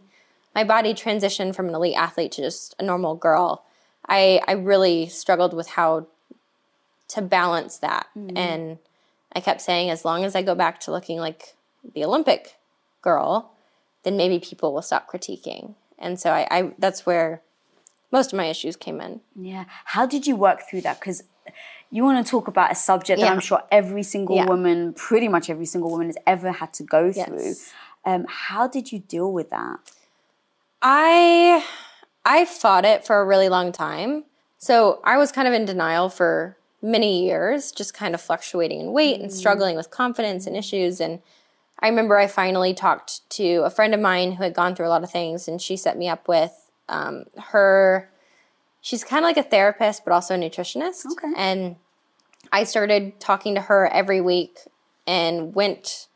[0.56, 3.62] my body transitioned from an elite athlete to just a normal girl,
[4.08, 6.06] I I really struggled with how
[7.08, 8.06] to balance that.
[8.18, 8.36] Mm-hmm.
[8.36, 8.78] And
[9.34, 11.54] I kept saying, as long as I go back to looking like
[11.94, 12.56] the Olympic
[13.02, 13.52] girl,
[14.02, 15.74] then maybe people will stop critiquing.
[15.98, 17.42] And so I, I that's where
[18.10, 19.20] most of my issues came in.
[19.38, 19.66] Yeah.
[19.84, 20.98] How did you work through that?
[20.98, 21.22] Because
[21.90, 23.26] you want to talk about a subject yeah.
[23.26, 24.46] that I'm sure every single yeah.
[24.46, 27.44] woman, pretty much every single woman, has ever had to go through.
[27.44, 27.72] Yes.
[28.06, 29.80] Um, how did you deal with that?
[30.82, 31.64] I
[32.24, 34.24] I fought it for a really long time.
[34.58, 38.92] So I was kind of in denial for many years, just kind of fluctuating in
[38.92, 39.34] weight and mm.
[39.34, 41.00] struggling with confidence and issues.
[41.00, 41.20] And
[41.80, 44.88] I remember I finally talked to a friend of mine who had gone through a
[44.88, 48.08] lot of things, and she set me up with um, her.
[48.80, 51.06] She's kind of like a therapist, but also a nutritionist.
[51.12, 51.32] Okay.
[51.36, 51.76] And
[52.52, 54.60] I started talking to her every week
[55.06, 56.08] and went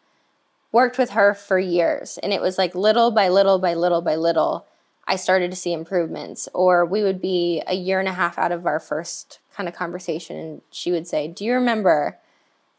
[0.73, 4.15] worked with her for years and it was like little by little by little by
[4.15, 4.67] little
[5.11, 8.53] I started to see improvements or we would be a year and a half out
[8.53, 12.19] of our first kind of conversation and she would say, "Do you remember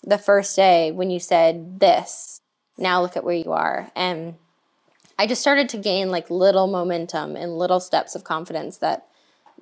[0.01, 2.39] the first day when you said this?
[2.77, 4.35] Now look at where you are." And
[5.19, 9.07] I just started to gain like little momentum and little steps of confidence that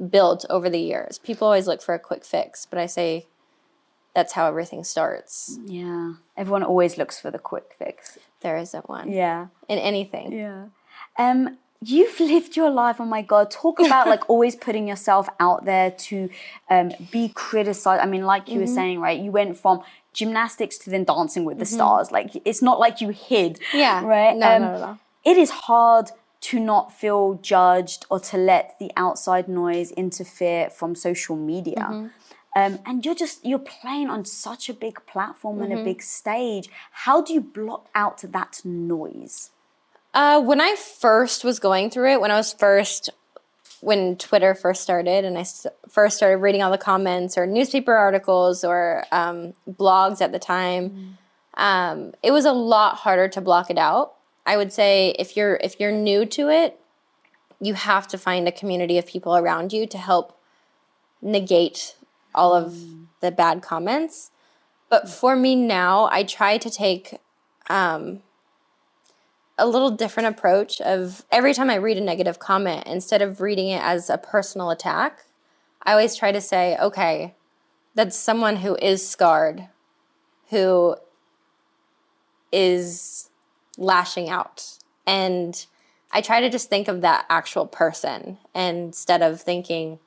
[0.10, 1.18] built over the years.
[1.18, 3.26] People always look for a quick fix, but I say
[4.16, 5.60] that's how everything starts.
[5.66, 6.14] Yeah.
[6.36, 8.18] Everyone always looks for the quick fix.
[8.42, 9.12] There isn't one.
[9.12, 9.48] Yeah.
[9.68, 10.32] In anything.
[10.32, 10.66] Yeah.
[11.18, 12.98] Um, you've lived your life.
[13.00, 13.52] Oh my God.
[13.52, 16.30] Talk about like always putting yourself out there to
[16.70, 18.02] um, be criticized.
[18.02, 18.62] I mean, like you mm-hmm.
[18.62, 19.20] were saying, right?
[19.20, 19.82] You went from
[20.14, 21.76] gymnastics to then dancing with the mm-hmm.
[21.76, 22.12] stars.
[22.12, 23.60] Like it's not like you hid.
[23.74, 24.04] Yeah.
[24.04, 24.36] Right.
[24.36, 25.00] No, um, no, no, no.
[25.24, 26.10] It is hard
[26.42, 31.76] to not feel judged or to let the outside noise interfere from social media.
[31.76, 32.08] Mm-hmm.
[32.56, 35.64] Um, and you're just you're playing on such a big platform mm-hmm.
[35.64, 35.86] and a mm-hmm.
[35.86, 36.70] big stage.
[36.92, 39.52] How do you block out that noise?
[40.14, 43.12] Uh, when I first was going through it, when I was first
[43.82, 45.46] when Twitter first started, and I
[45.88, 50.90] first started reading all the comments or newspaper articles or um, blogs at the time,
[50.90, 51.62] mm-hmm.
[51.62, 54.16] um, it was a lot harder to block it out.
[54.46, 56.80] I would say if you're if you're new to it,
[57.62, 60.38] you have to find a community of people around you to help
[61.22, 61.96] negate
[62.40, 62.76] all of
[63.20, 64.32] the bad comments.
[64.90, 67.20] But for me now, I try to take
[67.70, 68.24] um,
[69.58, 73.68] a little different approach of every time I read a negative comment, instead of reading
[73.68, 75.26] it as a personal attack,
[75.84, 77.36] I always try to say, okay,
[77.94, 79.68] that's someone who is scarred,
[80.50, 80.96] who
[82.52, 83.30] is
[83.78, 84.78] lashing out.
[85.06, 85.66] And
[86.12, 90.00] I try to just think of that actual person instead of thinking,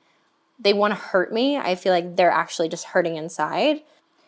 [0.59, 3.81] they want to hurt me, I feel like they're actually just hurting inside.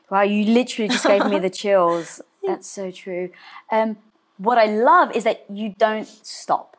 [0.09, 2.21] Wow, you literally just gave me the chills.
[2.45, 3.31] That's so true.
[3.71, 3.97] Um,
[4.37, 6.77] what I love is that you don't stop.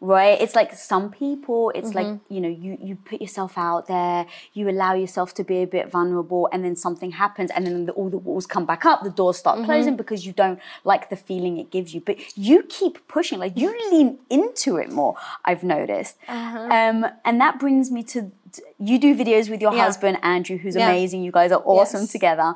[0.00, 2.12] Right it's like some people it's mm-hmm.
[2.12, 5.66] like you know you you put yourself out there you allow yourself to be a
[5.66, 9.02] bit vulnerable and then something happens and then the, all the walls come back up
[9.02, 9.66] the doors start mm-hmm.
[9.66, 13.56] closing because you don't like the feeling it gives you but you keep pushing like
[13.56, 16.58] you lean into it more i've noticed uh-huh.
[16.58, 18.32] um, and that brings me to
[18.78, 19.84] you do videos with your yeah.
[19.84, 20.88] husband andrew who's yeah.
[20.88, 22.12] amazing you guys are awesome yes.
[22.12, 22.54] together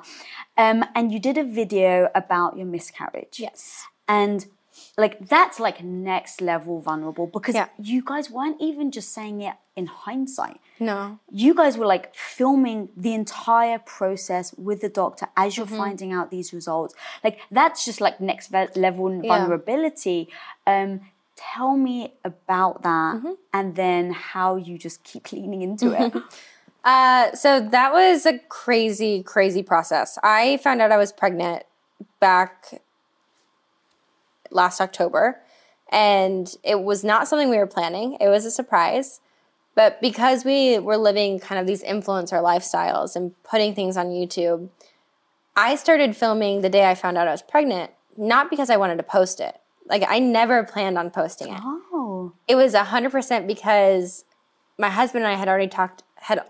[0.56, 4.46] um, and you did a video about your miscarriage yes and
[4.96, 7.68] like that's like next level vulnerable because Yeah.
[7.78, 10.60] you guys weren't even just saying it in hindsight.
[10.78, 11.18] No.
[11.30, 15.76] You guys were like filming the entire process with the doctor as you're Mm-hmm.
[15.76, 16.94] finding out these results.
[17.24, 19.28] Like that's just like next ve- level Yeah.
[19.36, 20.28] vulnerability.
[20.66, 21.00] Um,
[21.36, 23.32] tell me about that Mm-hmm.
[23.52, 26.12] and then how you just keep leaning into it.
[26.86, 30.18] Uh, so that was a crazy, crazy process.
[30.22, 31.62] I found out I was pregnant
[32.20, 32.82] back
[34.54, 35.40] last October,
[35.90, 38.16] and it was not something we were planning.
[38.20, 39.20] It was a surprise.
[39.74, 44.68] But because we were living kind of these influencer lifestyles and putting things on YouTube,
[45.56, 48.98] I started filming the day I found out I was pregnant, not because I wanted
[48.98, 49.60] to post it.
[49.86, 54.24] Like, I never planned on posting it oh, it was 100% because
[54.78, 56.42] my husband and I had already talked had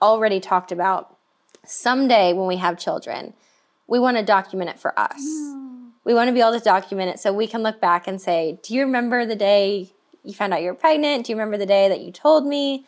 [0.00, 1.16] already talked about
[1.64, 3.34] someday when we have children
[3.86, 5.71] we want to document it for us oh.
[6.04, 8.58] We want to be able to document it so we can look back and say
[8.62, 9.92] do you remember the day
[10.24, 12.86] you found out you were pregnant do you remember the day that you told me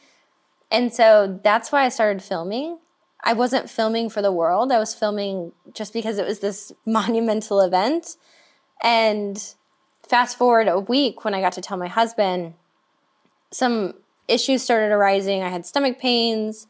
[0.70, 2.78] and so that's why I started filming
[3.22, 7.60] I wasn't filming for the world I was filming just because it was this monumental
[7.60, 8.16] event
[8.82, 9.54] and
[10.06, 12.54] fast forward a week when I got to tell my husband,
[13.50, 13.94] some
[14.28, 15.42] issues started arising.
[15.42, 16.66] I had stomach pains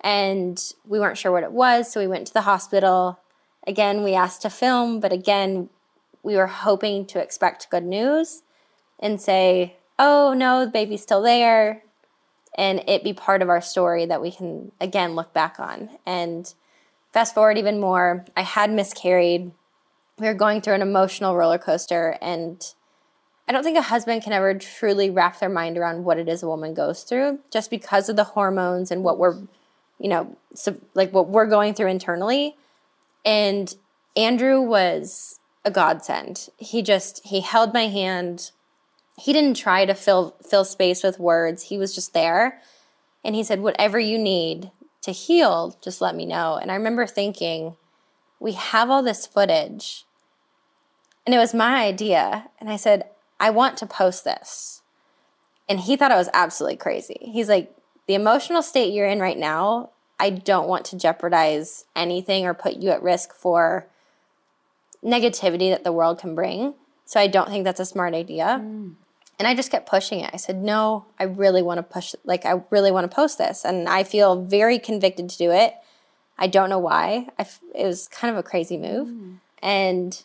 [0.00, 1.90] and we weren't sure what it was.
[1.90, 3.18] So we went to the hospital.
[3.66, 5.70] Again, we asked to film, but again,
[6.24, 8.42] we were hoping to expect good news
[8.98, 11.82] and say, oh no, the baby's still there.
[12.56, 15.90] And it be part of our story that we can again look back on.
[16.06, 16.52] And
[17.12, 19.52] fast forward even more, I had miscarried
[20.18, 22.74] we were going through an emotional roller coaster and
[23.48, 26.42] i don't think a husband can ever truly wrap their mind around what it is
[26.42, 29.36] a woman goes through just because of the hormones and what we're
[29.98, 30.36] you know
[30.94, 32.56] like what we're going through internally
[33.24, 33.74] and
[34.16, 38.50] andrew was a godsend he just he held my hand
[39.16, 42.60] he didn't try to fill fill space with words he was just there
[43.24, 47.06] and he said whatever you need to heal just let me know and i remember
[47.06, 47.76] thinking
[48.44, 50.04] we have all this footage.
[51.24, 52.50] And it was my idea.
[52.60, 53.08] And I said,
[53.40, 54.82] I want to post this.
[55.66, 57.16] And he thought I was absolutely crazy.
[57.22, 57.74] He's like,
[58.06, 62.74] the emotional state you're in right now, I don't want to jeopardize anything or put
[62.74, 63.86] you at risk for
[65.04, 66.74] negativity that the world can bring.
[67.04, 68.60] So I don't think that's a smart idea.
[68.62, 68.94] Mm.
[69.38, 70.30] And I just kept pushing it.
[70.32, 73.64] I said, no, I really want to push, like, I really want to post this.
[73.64, 75.74] And I feel very convicted to do it.
[76.38, 77.28] I don't know why.
[77.38, 79.08] I f- it was kind of a crazy move.
[79.08, 79.38] Mm.
[79.60, 80.22] And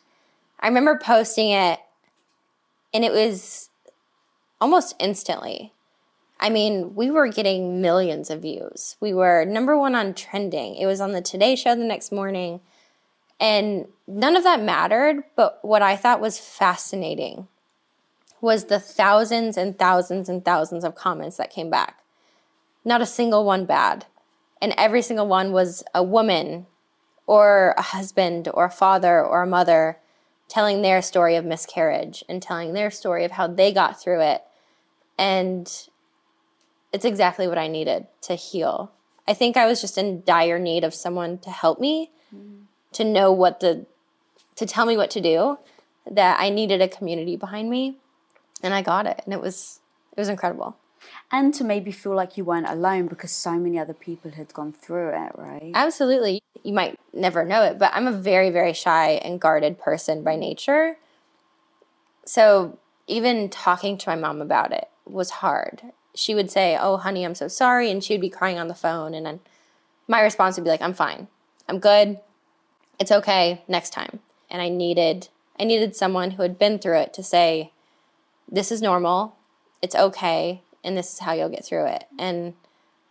[0.60, 1.80] I remember posting it,
[2.94, 3.70] and it was
[4.62, 5.74] almost instantly.
[6.40, 8.96] I mean, we were getting millions of views.
[9.00, 10.76] We were number one on trending.
[10.76, 12.62] It was on the Today Show the next morning.
[13.40, 17.48] And none of that mattered, but what I thought was fascinating
[18.42, 22.00] was the thousands and thousands and thousands of comments that came back.
[22.84, 24.06] Not a single one bad.
[24.62, 26.66] And every single one was a woman
[27.28, 29.98] or a husband or a father or a mother
[30.48, 34.42] telling their story of miscarriage and telling their story of how they got through it.
[35.18, 35.72] And
[36.92, 38.92] it's exactly what i needed to heal.
[39.28, 42.59] I think i was just in dire need of someone to help me mm.
[42.94, 43.86] To know what the
[44.56, 45.58] to tell me what to do
[46.10, 47.98] that i needed a community behind me
[48.62, 49.80] and i got it and it was
[50.12, 50.76] it was incredible
[51.32, 54.74] and to maybe feel like you weren't alone because so many other people had gone
[54.74, 55.72] through it, right?
[55.74, 56.42] Absolutely.
[56.64, 60.36] You might never know it, but I'm a very, very shy and guarded person by
[60.36, 60.98] nature.
[62.26, 65.82] So even talking to my mom about it was hard.
[66.16, 67.90] She would say, Oh, honey, I'm so sorry.
[67.92, 69.14] And she would be crying on the phone.
[69.14, 69.40] And then
[70.08, 71.28] my response would be like, I'm fine.
[71.68, 72.20] I'm good.
[73.00, 73.64] It's okay.
[73.68, 74.20] Next time.
[74.50, 77.72] And I needed I needed someone who had been through it to say,
[78.48, 79.36] This is normal.
[79.82, 80.64] It's okay.
[80.84, 82.06] And this is how you'll get through it.
[82.18, 82.54] And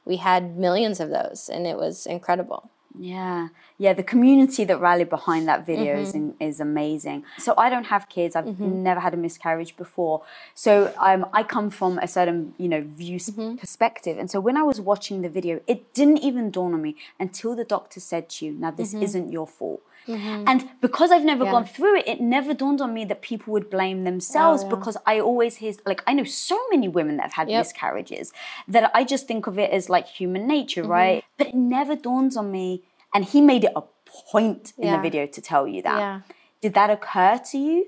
[0.04, 2.70] we had millions of those and it was incredible.
[2.98, 3.92] Yeah, yeah.
[3.92, 6.02] The community that rallied behind that video Mm-hmm.
[6.02, 7.24] is in, is amazing.
[7.38, 8.34] So I don't have kids.
[8.34, 10.22] I've never had a miscarriage before.
[10.54, 13.56] So um, I come from a certain you know view Mm-hmm.
[13.56, 16.96] perspective, and so when I was watching the video, it didn't even dawn on me
[17.20, 19.04] until the doctor said to you, "Now this Mm-hmm.
[19.04, 21.50] isn't your fault." And because I've never Yeah.
[21.50, 24.70] gone through it, it never dawned on me that people would blame themselves Oh, yeah.
[24.76, 27.58] because I always hear, like, I know so many women that have had Yep.
[27.60, 28.32] miscarriages
[28.66, 30.90] that I just think of it as like human nature, Mm-hmm.
[30.90, 31.24] right?
[31.36, 32.82] But it never dawns on me.
[33.14, 36.22] And he made it a point in the video to tell you that.
[36.60, 37.86] Did that occur to you?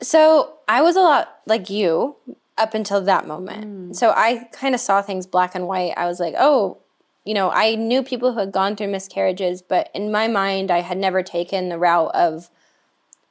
[0.00, 2.16] So I was a lot like you
[2.58, 3.96] up until that moment.
[3.96, 5.94] So I kind of saw things black and white.
[5.96, 6.78] I was like, oh,
[7.24, 10.80] you know, I knew people who had gone through miscarriages, but in my mind, I
[10.80, 12.50] had never taken the route of,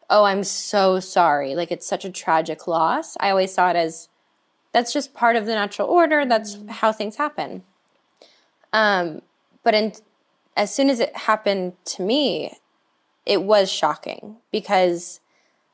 [0.10, 1.56] oh, I'm so sorry.
[1.56, 3.16] Like it's such a tragic loss.
[3.20, 4.10] I always saw it as
[4.72, 6.26] that's just part of the natural order.
[6.26, 7.64] That's how things happen.
[8.74, 9.22] Um,
[9.64, 9.94] but in,
[10.58, 12.58] as soon as it happened to me,
[13.26, 15.20] it was shocking because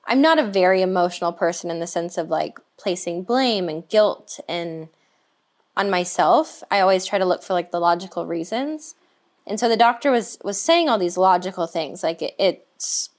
[0.05, 4.39] I'm not a very emotional person in the sense of like placing blame and guilt
[4.47, 4.89] and
[5.79, 6.61] on myself.
[6.69, 8.95] I always try to look for like the logical reasons.
[9.47, 13.09] And so the doctor was was saying all these logical things like it, it's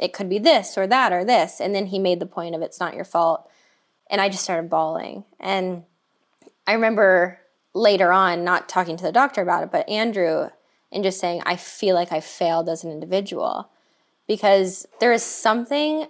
[0.00, 2.62] it could be this or that or this and then he made the point of
[2.62, 3.48] it's not your fault
[4.10, 5.24] and I just started bawling.
[5.38, 5.84] And
[6.66, 7.40] I remember
[7.74, 10.48] later on not talking to the doctor about it, but Andrew
[10.90, 13.68] and just saying I feel like I failed as an individual
[14.26, 16.06] because there is something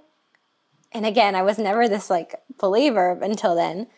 [0.93, 3.89] and again, I was never this like believer until then,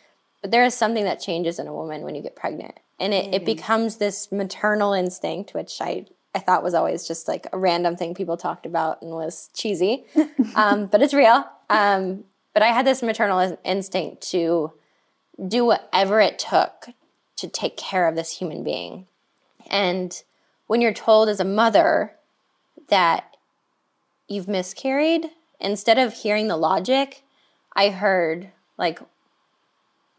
[0.42, 2.78] but there is something that changes in a woman when you get pregnant.
[2.98, 7.46] And it, it becomes this maternal instinct, which I, I thought was always just like
[7.52, 10.04] a random thing people talked about and was cheesy.
[10.54, 11.44] um, but it's real.
[11.68, 14.72] Um, but I had this maternal instinct to
[15.46, 16.88] do whatever it took
[17.36, 19.06] to take care of this human being.
[19.70, 20.22] And
[20.66, 22.12] when you're told as a mother
[22.88, 23.36] that
[24.28, 27.22] you've miscarried, instead of hearing the logic,
[27.74, 29.00] I heard, like,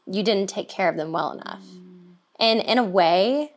[0.05, 1.63] you didn't take care of them well enough.
[1.63, 2.13] Mm.
[2.39, 3.53] And in a way,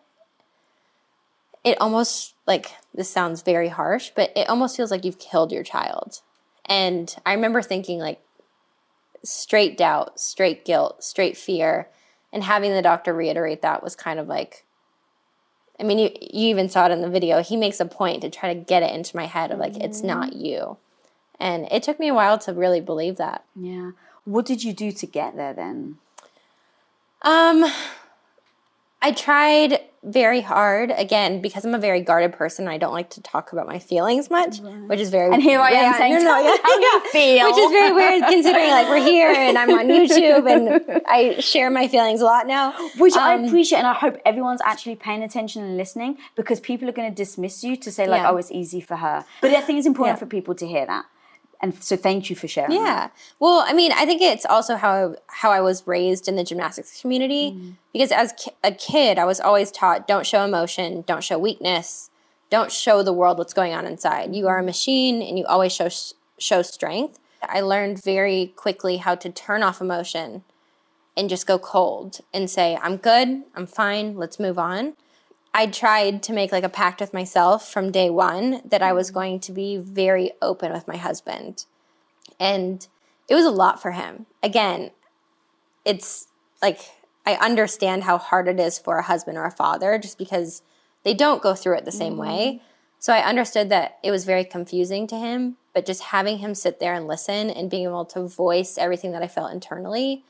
[1.64, 5.62] it almost, like, this sounds very harsh, but it almost feels like you've killed your
[5.62, 6.20] child.
[6.66, 8.20] And I remember thinking, like,
[9.22, 11.88] straight doubt, straight guilt, straight fear.
[12.32, 14.64] And having the doctor reiterate that was kind of like,
[15.78, 17.42] I mean, you, you even saw it in the video.
[17.42, 20.02] He makes a point to try to get it into my head of like, it's
[20.02, 20.44] not mm-hmm.
[20.44, 20.76] you.
[21.40, 23.44] And it took me a while to really believe that.
[23.56, 23.92] Yeah.
[24.24, 25.96] What did you do to get there then?
[27.24, 27.64] Um,
[29.02, 32.68] I tried very hard again because I'm a very guarded person.
[32.68, 35.70] I don't like to talk about my feelings much, which is very and here I
[35.70, 39.02] am saying, no, no, yeah, how you feel, which is very weird considering like we're
[39.02, 43.22] here and I'm on YouTube and I share my feelings a lot now, which um,
[43.22, 47.08] I appreciate and I hope everyone's actually paying attention and listening because people are going
[47.10, 48.30] to dismiss you to say like, yeah.
[48.30, 50.20] oh, it's easy for her, but I think it's important yeah.
[50.20, 51.06] for people to hear that
[51.64, 52.72] and so thank you for sharing.
[52.72, 52.84] Yeah.
[52.84, 53.16] That.
[53.40, 57.00] Well, I mean, I think it's also how how I was raised in the gymnastics
[57.00, 57.76] community mm.
[57.90, 62.10] because as ki- a kid, I was always taught don't show emotion, don't show weakness,
[62.50, 64.34] don't show the world what's going on inside.
[64.34, 65.88] You are a machine and you always show
[66.38, 67.18] show strength.
[67.42, 70.44] I learned very quickly how to turn off emotion
[71.16, 74.94] and just go cold and say, I'm good, I'm fine, let's move on.
[75.56, 79.08] I tried to make like a pact with myself from day one that I was
[79.08, 79.14] mm-hmm.
[79.14, 81.64] going to be very open with my husband.
[82.40, 82.86] And
[83.28, 84.26] it was a lot for him.
[84.42, 84.90] Again,
[85.84, 86.26] it's
[86.60, 86.80] like
[87.24, 90.62] I understand how hard it is for a husband or a father just because
[91.04, 92.22] they don't go through it the same mm-hmm.
[92.22, 92.62] way.
[92.98, 96.80] So I understood that it was very confusing to him, but just having him sit
[96.80, 100.24] there and listen and being able to voice everything that I felt internally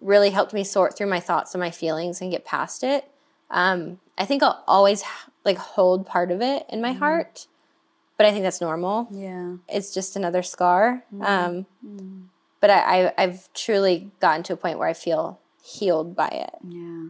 [0.00, 3.10] really helped me sort through my thoughts and my feelings and get past it.
[3.50, 5.02] Um, I think I'll always
[5.44, 6.98] like hold part of it in my mm.
[6.98, 7.46] heart,
[8.16, 9.08] but I think that's normal.
[9.10, 11.04] Yeah, it's just another scar.
[11.14, 11.24] Mm.
[11.28, 12.22] Um, mm.
[12.60, 16.50] But I, I, I've truly gotten to a point where I feel healed by it.
[16.68, 17.08] Yeah,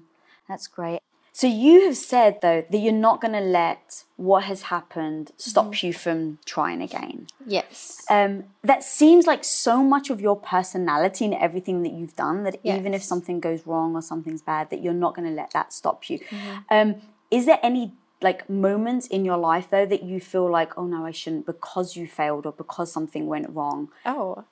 [0.48, 1.00] that's great.
[1.38, 5.66] So you have said though that you're not going to let what has happened stop
[5.66, 5.82] mm.
[5.84, 7.28] you from trying again.
[7.46, 8.04] Yes.
[8.10, 12.56] Um, that seems like so much of your personality and everything that you've done that
[12.64, 12.80] yes.
[12.80, 15.72] even if something goes wrong or something's bad, that you're not going to let that
[15.72, 16.18] stop you.
[16.18, 16.58] Mm-hmm.
[16.70, 16.96] Um,
[17.30, 21.06] is there any like moments in your life though that you feel like, oh no,
[21.06, 23.90] I shouldn't because you failed or because something went wrong?
[24.04, 24.42] Oh,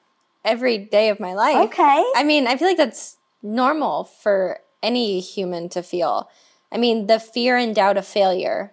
[0.44, 1.56] every day of my life.
[1.66, 2.04] Okay.
[2.14, 6.30] I mean, I feel like that's normal for any human to feel
[6.72, 8.72] I mean, the fear and doubt of failure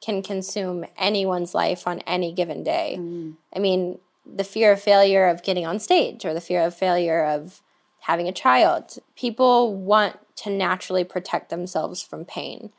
[0.00, 2.96] can consume anyone's life on any given day.
[2.98, 3.34] Mm.
[3.54, 7.24] I mean, the fear of failure of getting on stage or the fear of failure
[7.24, 7.60] of
[8.00, 8.98] having a child.
[9.16, 12.70] People want to naturally protect themselves from pain.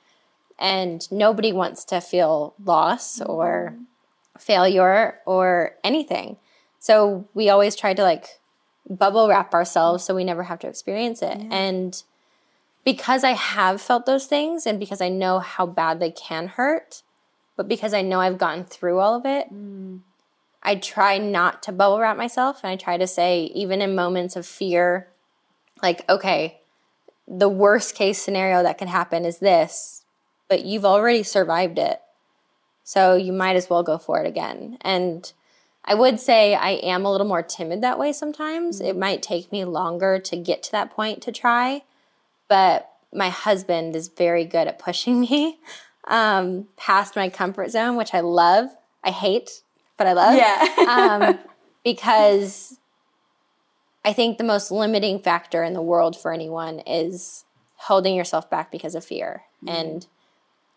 [0.59, 3.32] And nobody wants to feel loss mm-hmm.
[3.32, 3.76] or
[4.38, 6.38] failure or anything.
[6.80, 8.39] So we always try to like
[8.88, 11.39] bubble wrap ourselves so we never have to experience it.
[11.39, 11.47] Yeah.
[11.49, 12.03] And
[12.86, 17.02] because I have felt those things and because I know how bad they can hurt,
[17.58, 20.02] but because I know I've gotten through all of it, mm.
[20.62, 22.62] I try not to bubble wrap myself.
[22.64, 25.08] And I try to say, even in moments of fear,
[25.82, 26.60] like, okay,
[27.28, 30.04] the worst case scenario that can happen is this,
[30.48, 32.02] but you've already survived it.
[32.84, 34.78] So you might as well go for it again.
[34.82, 35.32] And
[35.84, 38.80] I would say I am a little more timid that way sometimes.
[38.80, 38.90] Mm.
[38.90, 41.82] It might take me longer to get to that point to try
[42.48, 45.60] but my husband is very good at pushing me
[46.08, 48.70] um, past my comfort zone, which I love.
[49.04, 49.62] I hate,
[49.98, 50.36] but I love.
[50.36, 51.28] Yeah.
[51.38, 51.39] um,
[51.84, 52.78] because
[54.04, 57.46] I think the most limiting factor in the world for anyone is
[57.78, 59.43] holding yourself back because of fear.
[59.68, 60.06] And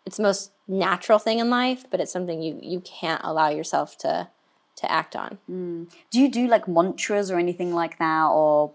[0.05, 3.97] it's the most natural thing in life, but it's something you you can't allow yourself
[3.99, 4.27] to
[4.77, 5.37] to act on.
[6.09, 8.71] Do you do like mantras or anything like that, or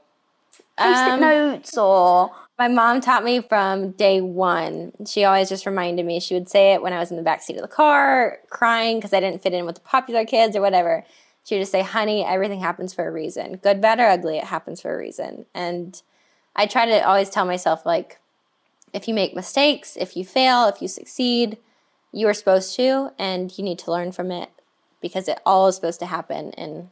[0.76, 4.92] post-it Um, notes, or My mom taught me from day one.
[5.06, 6.20] She always just reminded me.
[6.20, 8.98] She would say it when I was in the back seat of the car, crying
[8.98, 11.04] because I didn't fit in with the popular kids or whatever.
[11.42, 13.56] She would just say, "Honey, everything happens for a reason.
[13.56, 16.00] Good, bad, or ugly, it happens for a reason." And
[16.54, 18.20] I try to always tell myself, like,
[18.92, 21.58] if you make mistakes, if you fail, if you succeed,
[22.12, 24.50] you are supposed to, and you need to learn from it
[25.00, 26.52] because it all is supposed to happen.
[26.56, 26.90] And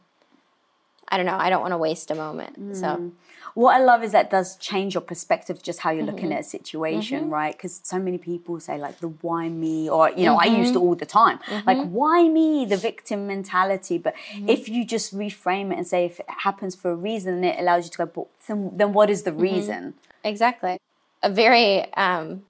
[1.09, 1.37] I don't know.
[1.37, 2.75] I don't want to waste a moment.
[2.75, 3.11] So
[3.53, 6.39] what I love is that does change your perspective, just how you're looking Mm-hmm.
[6.39, 7.53] at a situation, right?
[7.55, 10.57] Because so many people say like the why me, or you know, I Mm-hmm.
[10.59, 13.97] used to all the time, like why me, the victim mentality.
[13.99, 14.49] But Mm-hmm.
[14.49, 17.85] if you just reframe it and say if it happens for a reason, it allows
[17.85, 19.41] you to go, but then, then what is the Mm-hmm.
[19.41, 19.93] reason?
[20.23, 20.77] Exactly.
[21.21, 22.43] A very um,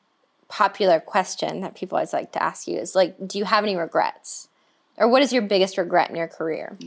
[0.47, 3.76] popular question that people always like to ask you is like, do you have any
[3.76, 4.47] regrets?
[4.97, 6.78] Or what is your biggest regret in your career?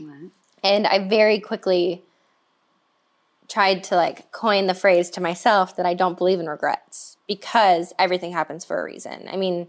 [0.67, 2.03] And I very quickly
[3.47, 7.93] tried to like coin the phrase to myself that I don't believe in regrets because
[7.97, 9.29] everything happens for a reason.
[9.31, 9.67] I mean,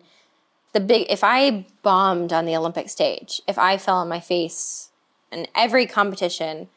[0.72, 4.90] the big if I bombed on the Olympic stage, if I fell on my face
[5.30, 6.68] in every competition,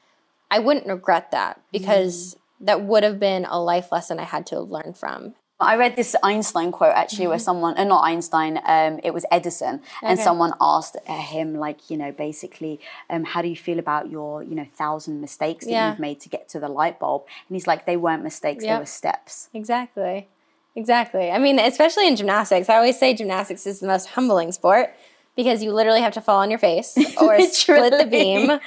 [0.51, 2.65] I wouldn't regret that because mm.
[2.67, 5.34] that would have been a life lesson I had to have learned from.
[5.62, 9.82] I read this Einstein quote actually, where someone, uh, not Einstein, um, it was Edison,
[10.01, 10.24] and Mm-hmm.
[10.24, 14.43] Someone asked uh, him, like, you know, basically, um, how do you feel about your,
[14.43, 15.89] you know, thousand mistakes that Yeah.
[15.89, 17.24] you've made to get to the light bulb?
[17.47, 19.49] And he's like, they weren't mistakes, they were steps.
[19.53, 20.28] Exactly.
[20.76, 21.30] Exactly.
[21.32, 24.93] I mean, especially in gymnastics, I always say gymnastics is the most humbling sport
[25.36, 28.59] because you literally have to fall on your face or split the beam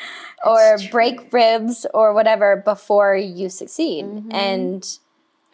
[0.44, 4.04] or break ribs or whatever before you succeed.
[4.04, 4.32] Mm-hmm.
[4.32, 4.98] And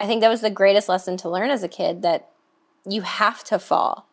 [0.01, 2.29] I think that was the greatest lesson to learn as a kid that
[2.89, 4.07] you have to fall.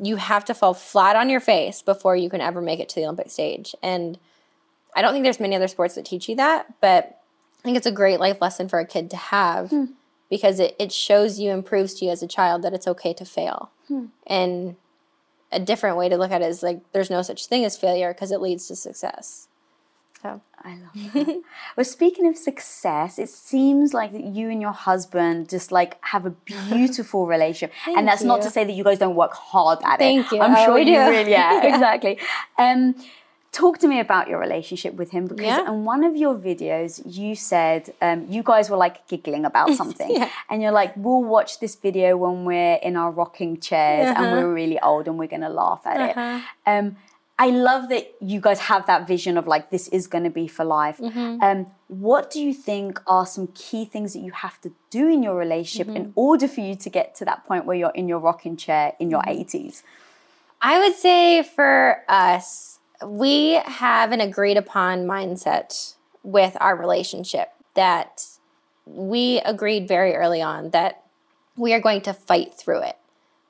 [0.00, 2.94] You have to fall flat on your face before you can ever make it to
[2.94, 3.74] the Olympic stage.
[3.82, 4.16] And
[4.94, 7.20] I don't think there's many other sports that teach you that, but
[7.58, 9.86] I think it's a great life lesson for a kid to have hmm.
[10.30, 13.12] because it, it shows you and proves to you as a child that it's okay
[13.14, 13.72] to fail.
[13.88, 14.06] Hmm.
[14.28, 14.76] And
[15.50, 18.14] a different way to look at it is like there's no such thing as failure
[18.14, 19.48] because it leads to success.
[20.24, 21.42] So I love that.
[21.76, 26.24] well, speaking of success, it seems like that you and your husband just like have
[26.24, 30.00] a beautiful relationship, and that's not to say that you guys don't work hard at
[30.00, 30.04] it.
[30.04, 30.40] Thank you.
[30.40, 30.98] I'm Oh, sure you do.
[31.10, 31.74] really, yeah, Yeah.
[31.74, 32.18] exactly.
[32.56, 32.94] Um,
[33.52, 35.68] talk to me about your relationship with him because Yeah.
[35.70, 40.10] in one of your videos you said um, you guys were like giggling about something,
[40.10, 40.30] Yeah.
[40.48, 44.32] and you're like, "We'll watch this video when we're in our rocking chairs and Uh-huh.
[44.36, 46.38] we're really old and we're gonna laugh at Uh-huh.
[46.38, 46.96] it." Um,
[47.38, 50.46] I love that you guys have that vision of like this is going to be
[50.46, 50.98] for life.
[50.98, 51.42] Mm-hmm.
[51.42, 55.22] Um, what do you think are some key things that you have to do in
[55.22, 56.10] your relationship in Mm-hmm.
[56.20, 59.10] order for you to get to that point where you're in your rocking chair in
[59.10, 59.56] your Mm-hmm.
[59.56, 59.82] 80s?
[60.62, 68.26] I would say for us, we have an agreed upon mindset with our relationship that
[68.86, 71.02] we agreed very early on that
[71.56, 72.96] we are going to fight through it.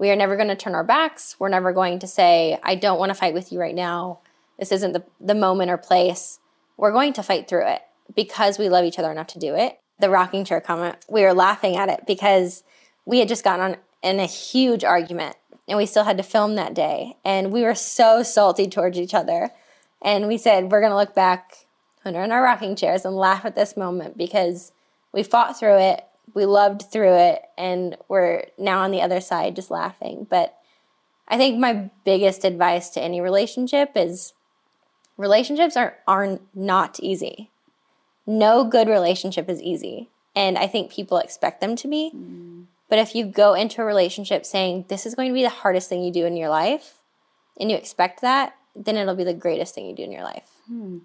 [0.04, 1.34] We are never going to turn our backs.
[1.38, 4.18] We're never going to say, I don't want to fight with you right now.
[4.58, 6.40] This isn't the, the moment or place.
[6.76, 7.80] We're going to fight through it
[8.14, 9.80] because we love each other enough to do it.
[10.00, 12.64] The rocking chair comment, we were laughing at it because
[13.06, 15.36] we had just gotten on in a huge argument
[15.66, 17.16] and we still had to film that day.
[17.24, 19.52] And we were so salty towards each other.
[20.02, 21.66] And we said, we're going to look back
[22.02, 24.70] when we're in our rocking chairs and laugh at this moment because
[25.12, 29.56] we fought through it, we loved through it, and we're now on the other side
[29.56, 30.26] just laughing.
[30.28, 30.56] But
[31.28, 34.32] I think my biggest advice to any relationship is
[35.16, 37.50] relationships are, are not easy.
[38.26, 40.08] No good relationship is easy.
[40.36, 42.10] And I think people expect them to be.
[42.14, 42.64] Mm.
[42.88, 45.88] But if you go into a relationship saying, this is going to be the hardest
[45.88, 47.00] thing you do in your life,
[47.58, 50.48] and you expect that, then it'll be the greatest thing you do in your life.
[50.68, 51.02] So,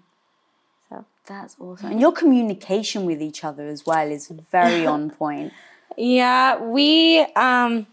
[1.30, 1.92] That's awesome.
[1.92, 5.52] And your communication with each other as well is very on point.
[5.96, 7.86] yeah, we um,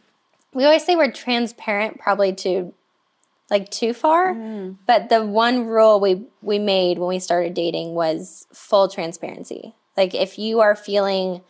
[0.55, 2.73] we always say we're transparent, probably to
[3.51, 4.33] like too far.
[4.87, 9.75] But the one rule we we made when we started dating was full transparency.
[9.95, 11.41] Like if you are feeling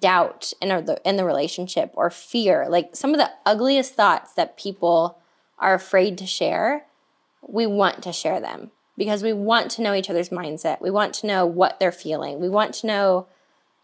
[0.00, 4.58] doubt in a, in the relationship or fear, like some of the ugliest thoughts that
[4.58, 5.16] people
[5.60, 6.86] are afraid to share,
[7.46, 10.82] we want to share them because we want to know each other's mindset.
[10.82, 12.38] We want to know what they're feeling.
[12.38, 13.26] We want to know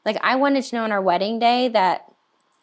[0.04, 2.12] like I wanted to know on our wedding day that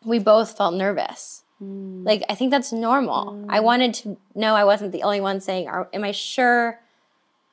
[0.06, 1.44] we both felt nervous.
[1.60, 2.06] Mm.
[2.06, 3.48] Like I think that's normal.
[3.50, 3.64] I mm.
[3.64, 6.80] wanted to know I wasn't the only one saying, Are, "Am I sure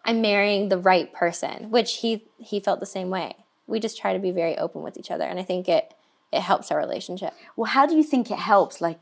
[0.05, 3.36] I'm marrying the right person, which he he felt the same way.
[3.66, 5.94] We just try to be very open with each other, and I think it
[6.30, 7.32] it helps our relationship.
[7.57, 8.82] Well, how do you think it helps?
[8.82, 8.98] Like,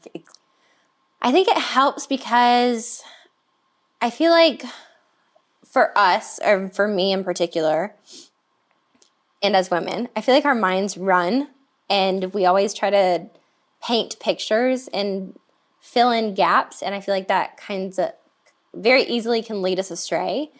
[1.20, 3.02] I think it helps because
[4.00, 4.62] I feel like
[5.70, 7.94] for us, or for me in particular,
[9.42, 11.48] and as women, I feel like our minds run
[11.88, 13.26] and we always try to
[13.82, 15.38] paint pictures and
[15.80, 16.82] fill in gaps.
[16.82, 18.10] And I feel like that kinds of
[18.74, 20.50] very easily can lead us astray.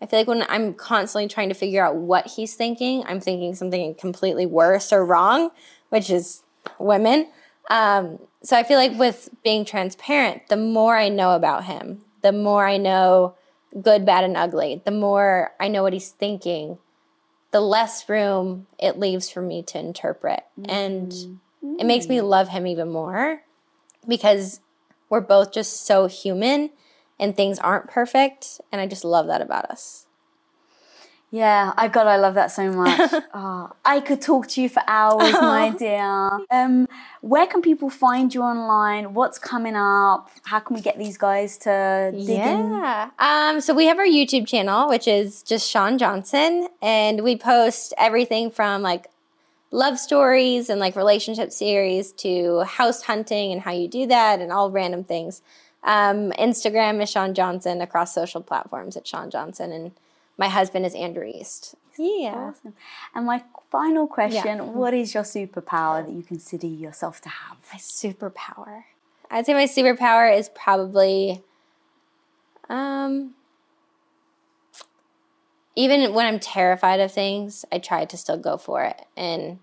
[0.00, 3.54] I feel like when I'm constantly trying to figure out what he's thinking, I'm thinking
[3.54, 5.50] something completely worse or wrong,
[5.88, 6.42] which is
[6.78, 7.28] women.
[7.68, 12.32] Um, so I feel like with being transparent, the more I know about him, the
[12.32, 13.34] more I know
[13.80, 16.78] good, bad, and ugly, the more I know what he's thinking,
[17.50, 20.44] the less room it leaves for me to interpret.
[20.60, 20.70] Mm-hmm.
[20.70, 23.42] And it makes me love him even more
[24.06, 24.60] because
[25.08, 26.70] we're both just so human
[27.18, 28.60] and things aren't perfect.
[28.70, 30.06] And I just love that about us.
[31.30, 33.22] Yeah, I God, I love that so much.
[33.34, 36.30] oh, I could talk to you for hours, my dear.
[36.50, 36.88] Um,
[37.20, 39.12] where can people find you online?
[39.12, 40.30] What's coming up?
[40.44, 43.04] How can we get these guys to dig yeah.
[43.04, 43.10] in?
[43.18, 47.92] Um, so we have our YouTube channel, which is just Shawn Johnson, and we post
[47.98, 49.08] everything from like
[49.70, 54.50] love stories and like relationship series to house hunting and how you do that and
[54.50, 55.42] all random things.
[55.84, 59.92] Um, Instagram is Shawn Johnson across social platforms at Shawn Johnson and
[60.38, 61.74] my husband is Andrew East.
[61.98, 62.52] Yeah.
[62.54, 62.74] Awesome.
[63.14, 64.62] And my final question yeah.
[64.62, 67.58] what is your superpower that you consider yourself to have?
[67.72, 68.84] My superpower.
[69.30, 71.42] I'd say my superpower is probably
[72.70, 73.34] um
[75.74, 79.00] even when I'm terrified of things, I try to still go for it.
[79.16, 79.60] And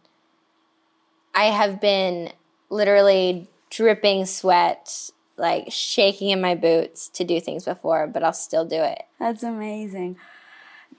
[1.33, 2.31] I have been
[2.69, 8.63] literally dripping sweat, like shaking in my boots to do things before, but I'll still
[8.63, 9.03] do it.
[9.19, 10.15] That's amazing.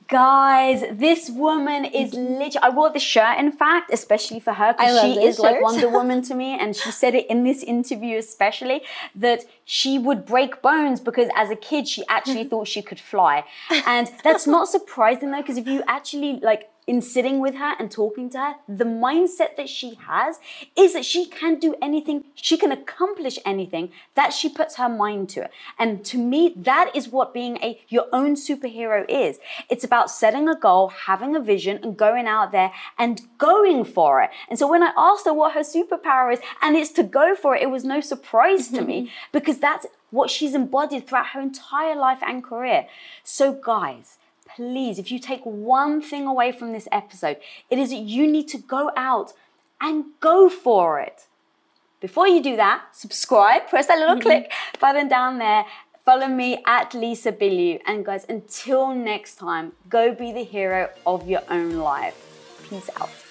[0.09, 2.59] Guys, this woman is literally.
[2.63, 5.45] I wore this shirt, in fact, especially for her because she is shirt.
[5.45, 6.57] like Wonder Woman to me.
[6.59, 8.83] And she said it in this interview, especially
[9.17, 13.45] that she would break bones because as a kid, she actually thought she could fly.
[13.87, 17.91] And that's not surprising though, because if you actually like in sitting with her and
[17.91, 20.39] talking to her, the mindset that she has
[20.77, 25.29] is that she can do anything, she can accomplish anything that she puts her mind
[25.31, 25.49] to.
[25.79, 29.39] And to me, that is what being a your own superhero is.
[29.69, 34.23] It's about setting a goal, having a vision, and going out there and going for
[34.23, 34.31] it.
[34.49, 37.57] And so when I asked her what her superpower is, and it's to go for
[37.57, 41.97] it, it was no surprise to me because that's what she's embodied throughout her entire
[41.97, 42.87] life and career.
[43.25, 44.19] So guys,
[44.57, 47.37] please, if you take one thing away from this episode,
[47.71, 49.33] it is that you need to go out
[49.81, 51.27] and go for it.
[52.01, 54.23] Before you do that, subscribe, press that little mm-hmm.
[54.23, 55.65] click button down there.
[56.05, 57.81] Follow me at Lisa Bilyeu.
[57.87, 62.17] And guys, until next time, go be the hero of your own life.
[62.69, 63.26] Peace out.